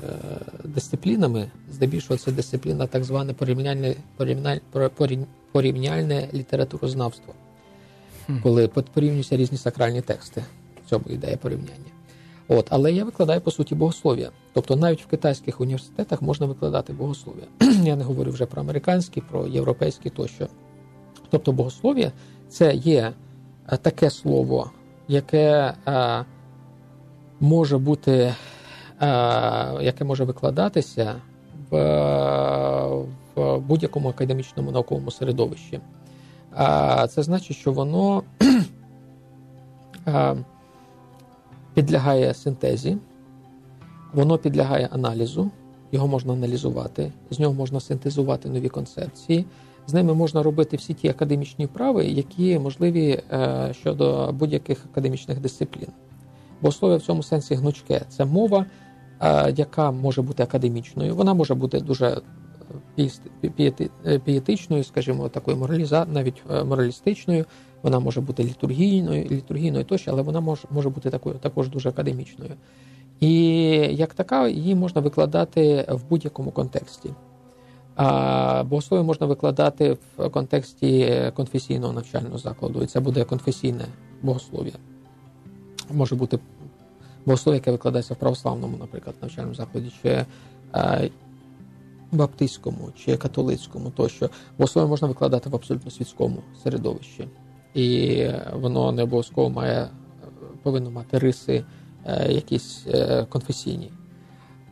[0.65, 1.51] дисциплінами.
[1.73, 4.59] Здебільшого це дисципліна, так зване порівняльне порівняль,
[5.53, 7.35] порівняльне літературознавство,
[8.43, 10.45] коли порівнюються різні сакральні тексти.
[10.87, 11.91] В цьому ідея порівняння.
[12.49, 14.31] От, Але я викладаю по суті богослов'я.
[14.53, 17.45] Тобто навіть в китайських університетах можна викладати богослов'я.
[17.85, 20.49] Я не говорю вже про американські, про європейські тощо.
[21.31, 22.13] Тобто, богослов'я
[22.49, 23.13] це є
[23.77, 24.71] таке слово,
[25.09, 25.75] яке.
[25.89, 26.25] Е,
[27.41, 28.35] може бути, е,
[29.81, 31.15] яке може викладатися
[31.71, 31.77] в,
[33.35, 35.81] в будь-якому академічному науковому середовищі.
[37.09, 38.23] Це значить, що воно
[40.09, 40.37] е,
[41.75, 42.99] підлягає синтезі,
[44.13, 45.51] воно підлягає аналізу,
[45.93, 49.45] його можна аналізувати, з нього можна синтезувати нові концепції.
[49.89, 55.89] З ними можна робити всі ті академічні вправи, які можливі е, щодо будь-яких академічних дисциплін.
[56.61, 58.01] Богослов'я в цьому сенсі гнучке.
[58.09, 58.67] Це мова,
[59.21, 62.21] е, яка може бути академічною, вона може бути дуже
[62.99, 67.45] е, пієтичною, скажімо, такою мораліза, навіть моралістичною,
[67.83, 72.51] вона може бути літургійною, літургійною тощо, але вона може може бути такою також дуже академічною.
[73.21, 73.33] І
[73.91, 77.11] як така, її можна викладати в будь-якому контексті.
[78.01, 83.85] А богослов'я можна викладати в контексті конфесійного навчального закладу, і це буде конфесійне
[84.23, 84.73] богослов'я
[85.91, 86.39] може бути
[87.27, 90.25] богослов'я, яке викладається в православному, наприклад, навчальному закладі, чи
[90.75, 91.11] е,
[92.13, 97.29] баптистському, чи католицькому, тощо богослов'я можна викладати в абсолютно світському середовищі.
[97.75, 99.89] І воно не обов'язково має
[100.63, 101.65] повинно мати риси
[102.05, 103.93] е, якісь е, конфесійні.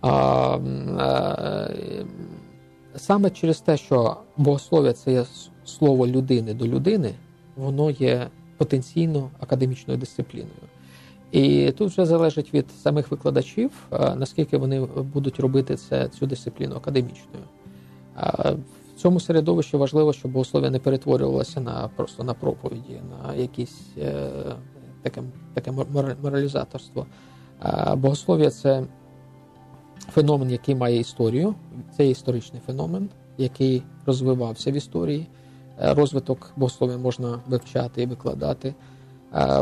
[0.00, 0.58] А,
[1.00, 2.04] е,
[2.96, 5.24] Саме через те, що богослов'я це є
[5.64, 7.14] слово людини до людини,
[7.56, 10.50] воно є потенційно академічною дисципліною.
[11.32, 13.70] І тут вже залежить від самих викладачів,
[14.16, 17.44] наскільки вони будуть робити це цю дисципліну академічною.
[18.96, 24.30] В цьому середовищі важливо, щоб богослов'я не перетворювалося на просто на проповіді, на якісь е,
[25.02, 25.22] таке
[25.54, 25.72] таке
[26.22, 27.06] моралізаторство.
[27.96, 28.84] Богослов'я це
[30.12, 31.54] феномен, який має історію.
[31.96, 35.26] Це історичний феномен, який розвивався в історії.
[35.80, 38.74] Е, розвиток богослов'я можна вивчати і викладати.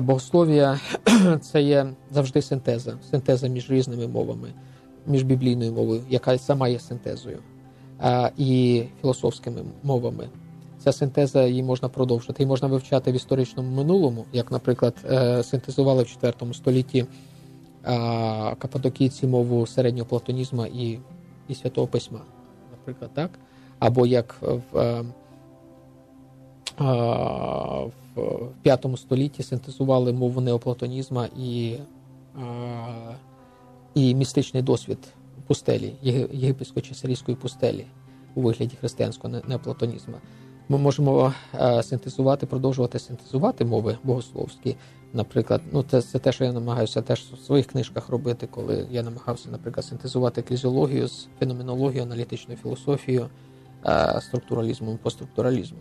[0.03, 0.80] Богослов'я
[1.41, 4.49] це є завжди синтеза, синтеза між різними мовами,
[5.07, 7.39] між біблійною мовою, яка сама є синтезою,
[8.37, 10.28] і філософськими мовами.
[10.78, 12.35] Ця синтеза її можна продовжити.
[12.39, 17.07] Її можна вивчати в історичному минулому, як, наприклад, е, синтезували в IV столітті
[18.59, 20.99] кападокійці мову середнього платонізму і
[21.49, 22.20] і святого письма,
[22.70, 23.30] наприклад, так?
[23.78, 25.05] Або як в е,
[28.14, 31.76] в V столітті синтезували мову неоплатонізма і
[33.95, 34.99] і містичний досвід
[35.47, 35.93] пустелі,
[36.32, 37.87] єгипетсько-часарійської пустелі
[38.35, 40.14] у вигляді християнського неоплатонізму.
[40.68, 41.32] Ми можемо
[41.82, 44.76] синтезувати, продовжувати синтезувати мови богословські.
[45.14, 49.02] Наприклад, ну це це те, що я намагаюся теж в своїх книжках робити, коли я
[49.02, 53.26] намагався, наприклад, синтезувати еклезіологію з феноменологією, аналітичною філософією,
[54.20, 55.80] структуралізмом, постструктуралізмом.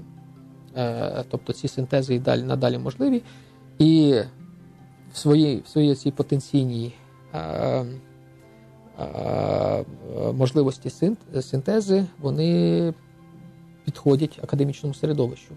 [0.77, 3.23] Е, тобто ці синтези і далі надалі можливі,
[3.79, 4.15] і
[5.13, 6.93] в своїй в своїй цій потенційній
[7.33, 7.39] е,
[8.99, 9.85] е,
[10.33, 10.89] можливості
[11.41, 12.93] синтези вони
[13.85, 15.55] підходять академічному середовищу.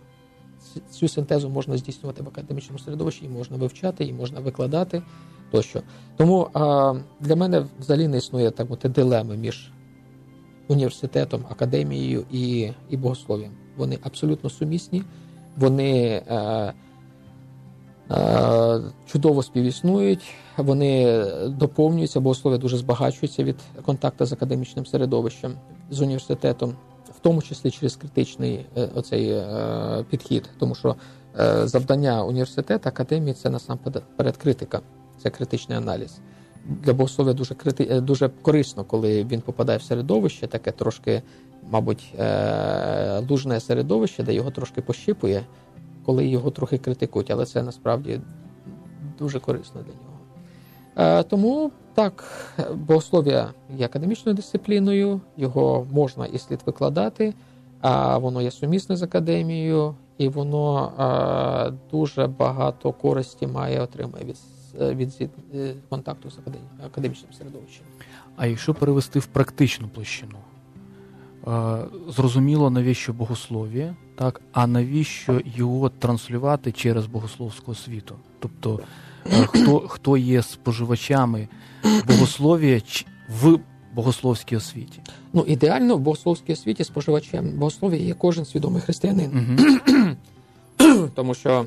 [0.91, 5.03] Цю синтезу можна здійснювати в академічному середовищі, і можна вивчати, і можна викладати
[5.51, 5.83] тощо.
[6.17, 9.73] Тому а, для мене взагалі не існує так мовити, дилеми між
[10.69, 13.51] університетом, академією і і богослов'ям.
[13.77, 15.03] Вони абсолютно сумісні,
[15.57, 16.73] вони е,
[18.11, 25.55] е, чудово співіснують, вони доповнюються, богослов'я дуже збагачуються від контакту з академічним середовищем,
[25.91, 26.75] з університетом,
[27.27, 30.97] тому числі через критичний е, оцей е, підхід, тому що
[31.41, 34.81] е, завдання університету, академії це насамперед критика,
[35.23, 36.19] це критичний аналіз.
[36.67, 38.01] Для богослов'я дуже крити...
[38.01, 41.23] Дуже корисно, коли він попадає в середовище, таке трошки,
[41.71, 42.15] мабуть,
[43.31, 45.47] лужне середовище, де його трошки пощипує,
[46.05, 48.21] коли його трохи критикують, але це насправді
[49.19, 50.16] дуже корисно для нього.
[50.97, 52.25] Е, тому так,
[52.75, 57.35] богослов'я є академічною дисципліною, його можна і слід викладати,
[57.81, 60.93] а воно є сумісне з академією, і воно
[61.91, 64.37] дуже багато користі має отримає від
[64.81, 66.39] Е, від е, контакту з
[66.87, 67.87] академічним середовищем.
[68.37, 70.39] А якщо перевести в практичну площину,
[71.47, 71.79] е,
[72.09, 78.15] зрозуміло, навіщо богослов'я, так, а навіщо його транслювати через богословську освіту?
[78.39, 78.81] Тобто,
[79.47, 81.49] хто хто є споживачами
[82.07, 82.81] богослов'я
[83.43, 83.59] в
[83.95, 85.01] богословській освіті?
[85.33, 89.31] Ну, ідеально в богословській освіті споживачем богослов'я є кожен свідомий християнин.
[89.39, 91.07] Угу.
[91.15, 91.67] Тому що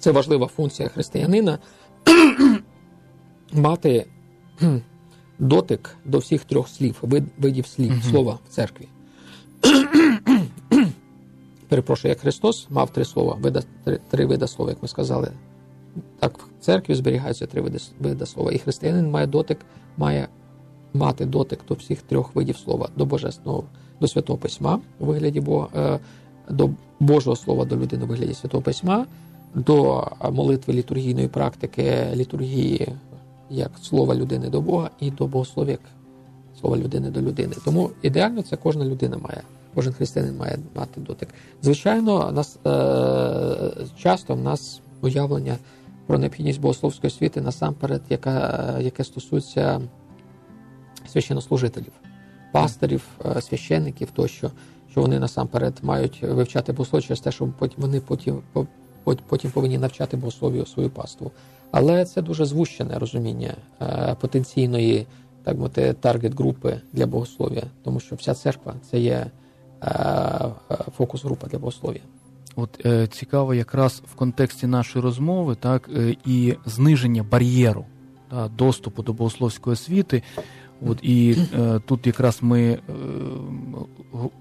[0.00, 1.58] це важлива функція християнина
[3.52, 4.06] мати
[5.38, 8.88] дотик до всіх трьох слів, вид, видів слів, uh слова в церкві.
[11.68, 15.32] Перепрошую, як Христос мав три слова, вида, три, три вида слова, як ми сказали.
[16.18, 17.62] Так, в церкві зберігаються три
[18.00, 18.52] види, слова.
[18.52, 19.58] І християнин має дотик,
[19.96, 20.28] має
[20.94, 23.64] мати дотик до всіх трьох видів слова, до Божественного,
[24.00, 25.98] до Святого Письма у вигляді Бога, е,
[26.50, 26.70] до
[27.00, 29.06] Божого Слова до людини у вигляді Святого Письма,
[29.54, 32.88] до молитви літургійної практики, літургії
[33.50, 35.80] як слова людини до Бога, і до богослов'я як
[36.60, 37.54] слова людини до людини.
[37.64, 39.42] Тому ідеально це кожна людина має,
[39.74, 41.28] кожен християнин має мати дотик.
[41.62, 45.56] Звичайно, нас е, часто в нас уявлення
[46.10, 49.80] про необхідність богословської освіти насамперед, яка, яке стосується
[51.12, 51.92] священнослужителів,
[52.52, 53.02] пастирів,
[53.36, 54.50] е, священників тощо.
[54.90, 58.42] Що вони насамперед мають вивчати богослов'я через те, що вони потім
[59.26, 61.30] потім повинні навчати богослов'ю свою паству.
[61.70, 65.06] Але це дуже звущене розуміння е, потенційної
[65.44, 69.26] так мовити, таргет групи для богослов'я, тому що вся церква це є
[69.82, 69.90] е,
[70.96, 72.00] фокус група для богослов'я.
[72.56, 77.84] От е, цікаво, якраз в контексті нашої розмови, так е, і зниження бар'єру
[78.30, 80.22] да, доступу до богословської освіти.
[80.86, 82.78] От і е, тут якраз ми е,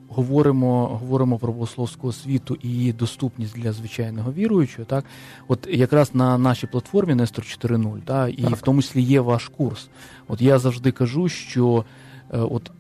[0.08, 4.86] говоримо говоримо про богословську освіту і її доступність для звичайного віруючого.
[4.86, 5.06] Так,
[5.48, 8.56] от якраз на нашій платформі Нестор 4.0, так, і так.
[8.56, 9.90] в тому числі є ваш курс.
[10.28, 11.86] От я завжди кажу, що
[12.34, 12.72] е, от,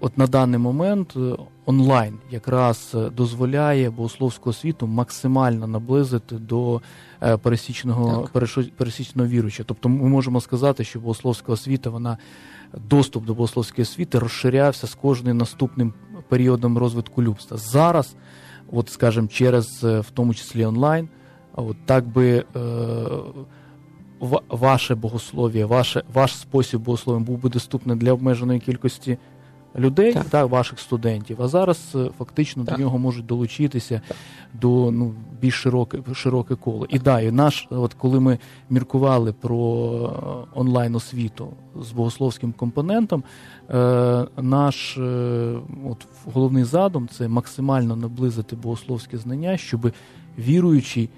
[0.00, 1.36] от на даний момент е,
[1.66, 6.80] онлайн якраз дозволяє богословську освіту максимально наблизити до
[7.22, 8.28] е, пересічного
[8.76, 9.64] пересічного віруючого.
[9.68, 12.18] Тобто, ми можемо сказати, що богословська освіта вона
[12.88, 15.92] доступ до богословської освіти розширявся з кожним наступним
[16.28, 17.56] періодом розвитку людства.
[17.56, 18.16] Зараз,
[18.72, 21.08] от скажімо, через е, в тому числі онлайн,
[21.54, 22.44] от так би.
[22.56, 22.62] Е,
[24.48, 29.18] Ваше богослов'я, ваше, ваш спосіб богослов'я був би доступний для обмеженої кількості
[29.78, 30.24] людей, так.
[30.24, 31.42] так ваших студентів.
[31.42, 32.76] А зараз е, фактично так.
[32.76, 34.16] до нього можуть долучитися так.
[34.60, 36.86] до ну більш широке широке коло.
[36.88, 38.38] І да, і наш, от коли ми
[38.70, 41.48] міркували про е, онлайн освіту
[41.80, 43.24] з богословським компонентом,
[43.70, 45.54] е, наш е,
[45.90, 49.92] от головний задум це максимально наблизити богословське знання, щоб
[50.38, 51.08] віруючий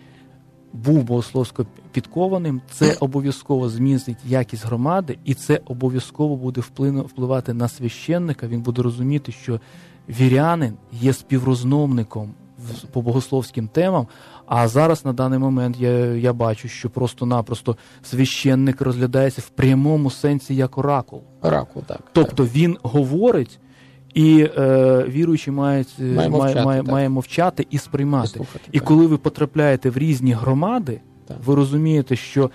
[0.84, 6.60] був богословсько підкованим, це обов'язково змінить якість громади, і це обов'язково буде
[7.06, 8.46] впливати на священника.
[8.46, 9.60] Він буде розуміти, що
[10.08, 12.34] вірянин є співрозмовником
[12.92, 14.06] по богословським темам.
[14.46, 20.54] А зараз на даний момент я я бачу, що просто-напросто священник розглядається в прямому сенсі
[20.56, 21.22] як оракул.
[21.42, 22.00] Оракул, так.
[22.12, 23.58] Тобто він говорить.
[24.14, 28.28] І е, віруючі мають е, має мовчати, має, має мовчати і сприймати.
[28.28, 31.36] І, слухати, і коли ви потрапляєте в різні громади, так.
[31.44, 32.50] ви розумієте, що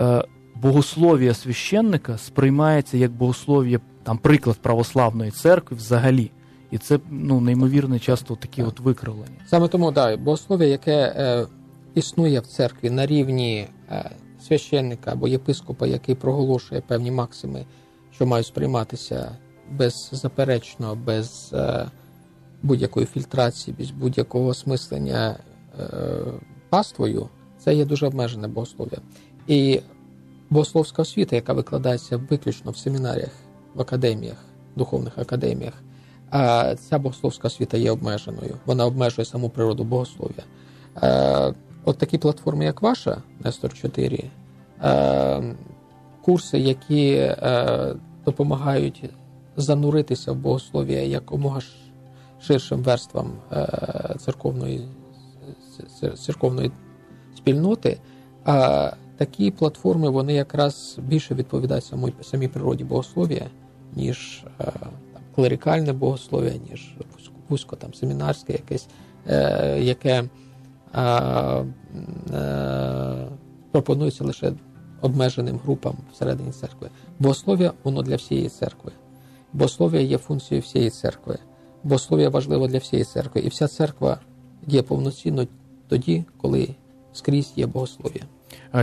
[0.00, 0.24] е,
[0.54, 6.30] богослов'я священника сприймається як богослов'я, там приклад православної церкви взагалі.
[6.70, 8.68] І це ну неймовірно часто такі так.
[8.68, 9.36] от викривлення.
[9.46, 11.46] Саме тому да, богослов'я, яке е,
[11.94, 14.10] існує в церкві на рівні е,
[14.46, 17.64] священника або єпископа, який проголошує певні максими,
[18.14, 19.36] що мають сприйматися
[19.70, 21.86] беззаперечно, без е,
[22.62, 25.36] будь-якої фільтрації, без будь-якого осмислення
[26.68, 28.98] паствою, це є дуже обмежене богослов'я.
[29.46, 29.80] І
[30.50, 33.32] богословська освіта, яка викладається виключно в семінаріях,
[33.74, 34.44] в академіях,
[34.76, 35.74] духовних академіях,
[36.30, 38.56] а ця богословська освіта є обмеженою.
[38.66, 40.44] Вона обмежує саму природу богослов'я.
[41.84, 44.24] От такі платформи, як ваша, Нестор 4,
[46.22, 47.34] курси, які
[48.24, 49.10] допомагають
[49.58, 51.60] зануритися в богослов'я якомога
[52.40, 54.88] ширшим верствам е, церковної
[56.16, 56.70] церковної
[57.36, 57.98] спільноти.
[58.44, 61.92] А такі платформи вони якраз більше відповідають
[62.22, 63.46] самій, природі богослов'я,
[63.96, 64.64] ніж е,
[65.12, 66.94] там, клерикальне богослов'я, ніж
[67.48, 68.88] вузько там семінарське якесь,
[69.28, 70.24] е, яке
[73.70, 74.52] пропонується лише
[75.00, 76.90] обмеженим групам всередині церкви.
[77.18, 78.92] Богослов'я воно для всієї церкви.
[79.52, 81.38] Богослов'я є функцією всієї церкви.
[81.84, 83.40] Богослов'я важливо для всієї церкви.
[83.40, 84.20] І вся церква
[84.66, 85.46] є повноцінно
[85.88, 86.74] тоді, коли
[87.12, 88.22] скрізь є богослов'я.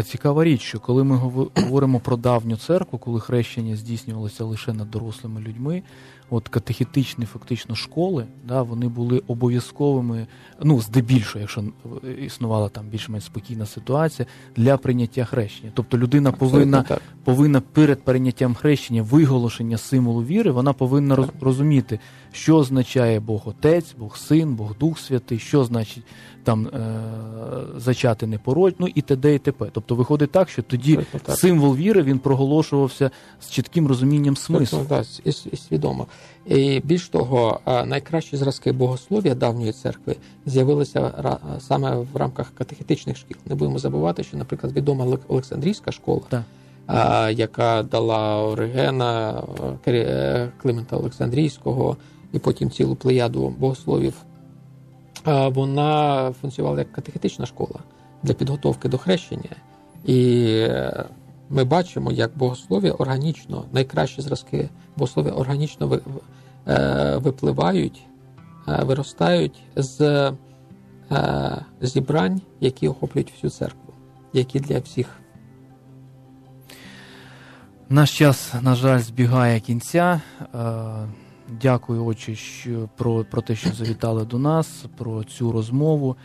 [0.04, 1.16] Цікава річ, що коли ми
[1.56, 5.84] говоримо про давню церкву, коли хрещення здійснювалося лише над дорослими людьми,
[6.30, 10.28] от катехетичні фактично школи, да, вони були обов'язковими,
[10.64, 11.64] ну здебільшого, якщо
[12.26, 15.72] існувала там більш-менш спокійна ситуація, для прийняття хрещення.
[15.76, 16.86] Тобто людина повинна
[17.24, 21.30] повинна перед прийняттям хрещення, виголошення символу віри, вона повинна так.
[21.42, 22.00] розуміти,
[22.36, 26.04] що означає Бог Отець, Бог Син, Бог Дух Святий, що значить
[26.44, 26.80] там е,
[27.78, 29.36] зачати непородь, ну і т.д.
[29.36, 29.66] і т.п.
[29.72, 33.12] Тобто виходить так, що тоді так, символ віри він проголошувався
[33.42, 34.86] з чітким розумінням смислу.
[34.90, 36.08] Так, і, і свідомо.
[36.46, 40.16] І більш того, найкращі зразки богослов'я давньої церкви
[40.46, 41.12] з'явилися
[41.60, 43.38] саме в рамках катехетичних шкіл.
[43.46, 46.44] Не будемо забувати, що, наприклад, відома Олександрійська школа, так.
[47.38, 49.44] яка дала Оригена,
[49.88, 51.98] е, Климента Олександрійського
[52.36, 54.14] і потім цілу плеяду богословів
[55.26, 57.80] вона функціонувала як катехетична школа
[58.24, 59.56] для підготовки до хрещення.
[60.06, 61.06] І е,
[61.50, 66.00] ми бачимо, як богослов'я органічно, найкращі зразки богослов'я органічно
[66.68, 68.06] е, випливають,
[68.68, 70.32] е, виростають з
[71.82, 73.94] зібрань, які охоплюють всю церкву,
[74.34, 75.08] які для всіх.
[77.90, 80.22] Наш час, на жаль, збігає кінця.
[81.50, 86.16] Дякую, очі, що про, про те, що завітали до нас, про цю розмову.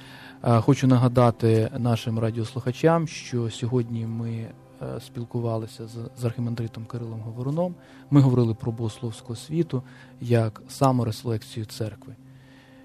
[0.44, 7.74] Е, хочу нагадати нашим радіослухачам, що сьогодні ми е, спілкувалися з, з архімандритом Кирилом Говоруном.
[8.10, 9.82] Ми говорили про богословську освіту
[10.20, 12.16] як саморефлексію церкви.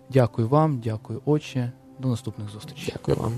[0.10, 1.72] Дякую вам, дякую, отче.
[2.00, 2.94] До наступних зустрічей.
[2.98, 3.34] Дякую вам.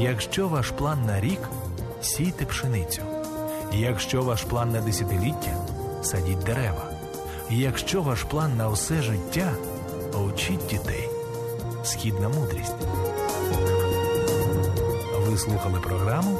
[0.00, 1.40] Якщо ваш план на рік
[2.00, 3.02] сійте пшеницю.
[3.76, 5.56] Якщо ваш план на десятиліття,
[6.02, 6.90] садіть дерева.
[7.50, 9.52] Якщо ваш план на усе життя,
[10.26, 11.08] учіть дітей.
[11.84, 12.74] Східна мудрість.
[15.26, 16.38] Ви слухали програму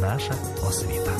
[0.00, 0.34] Наша
[0.68, 1.12] освіта.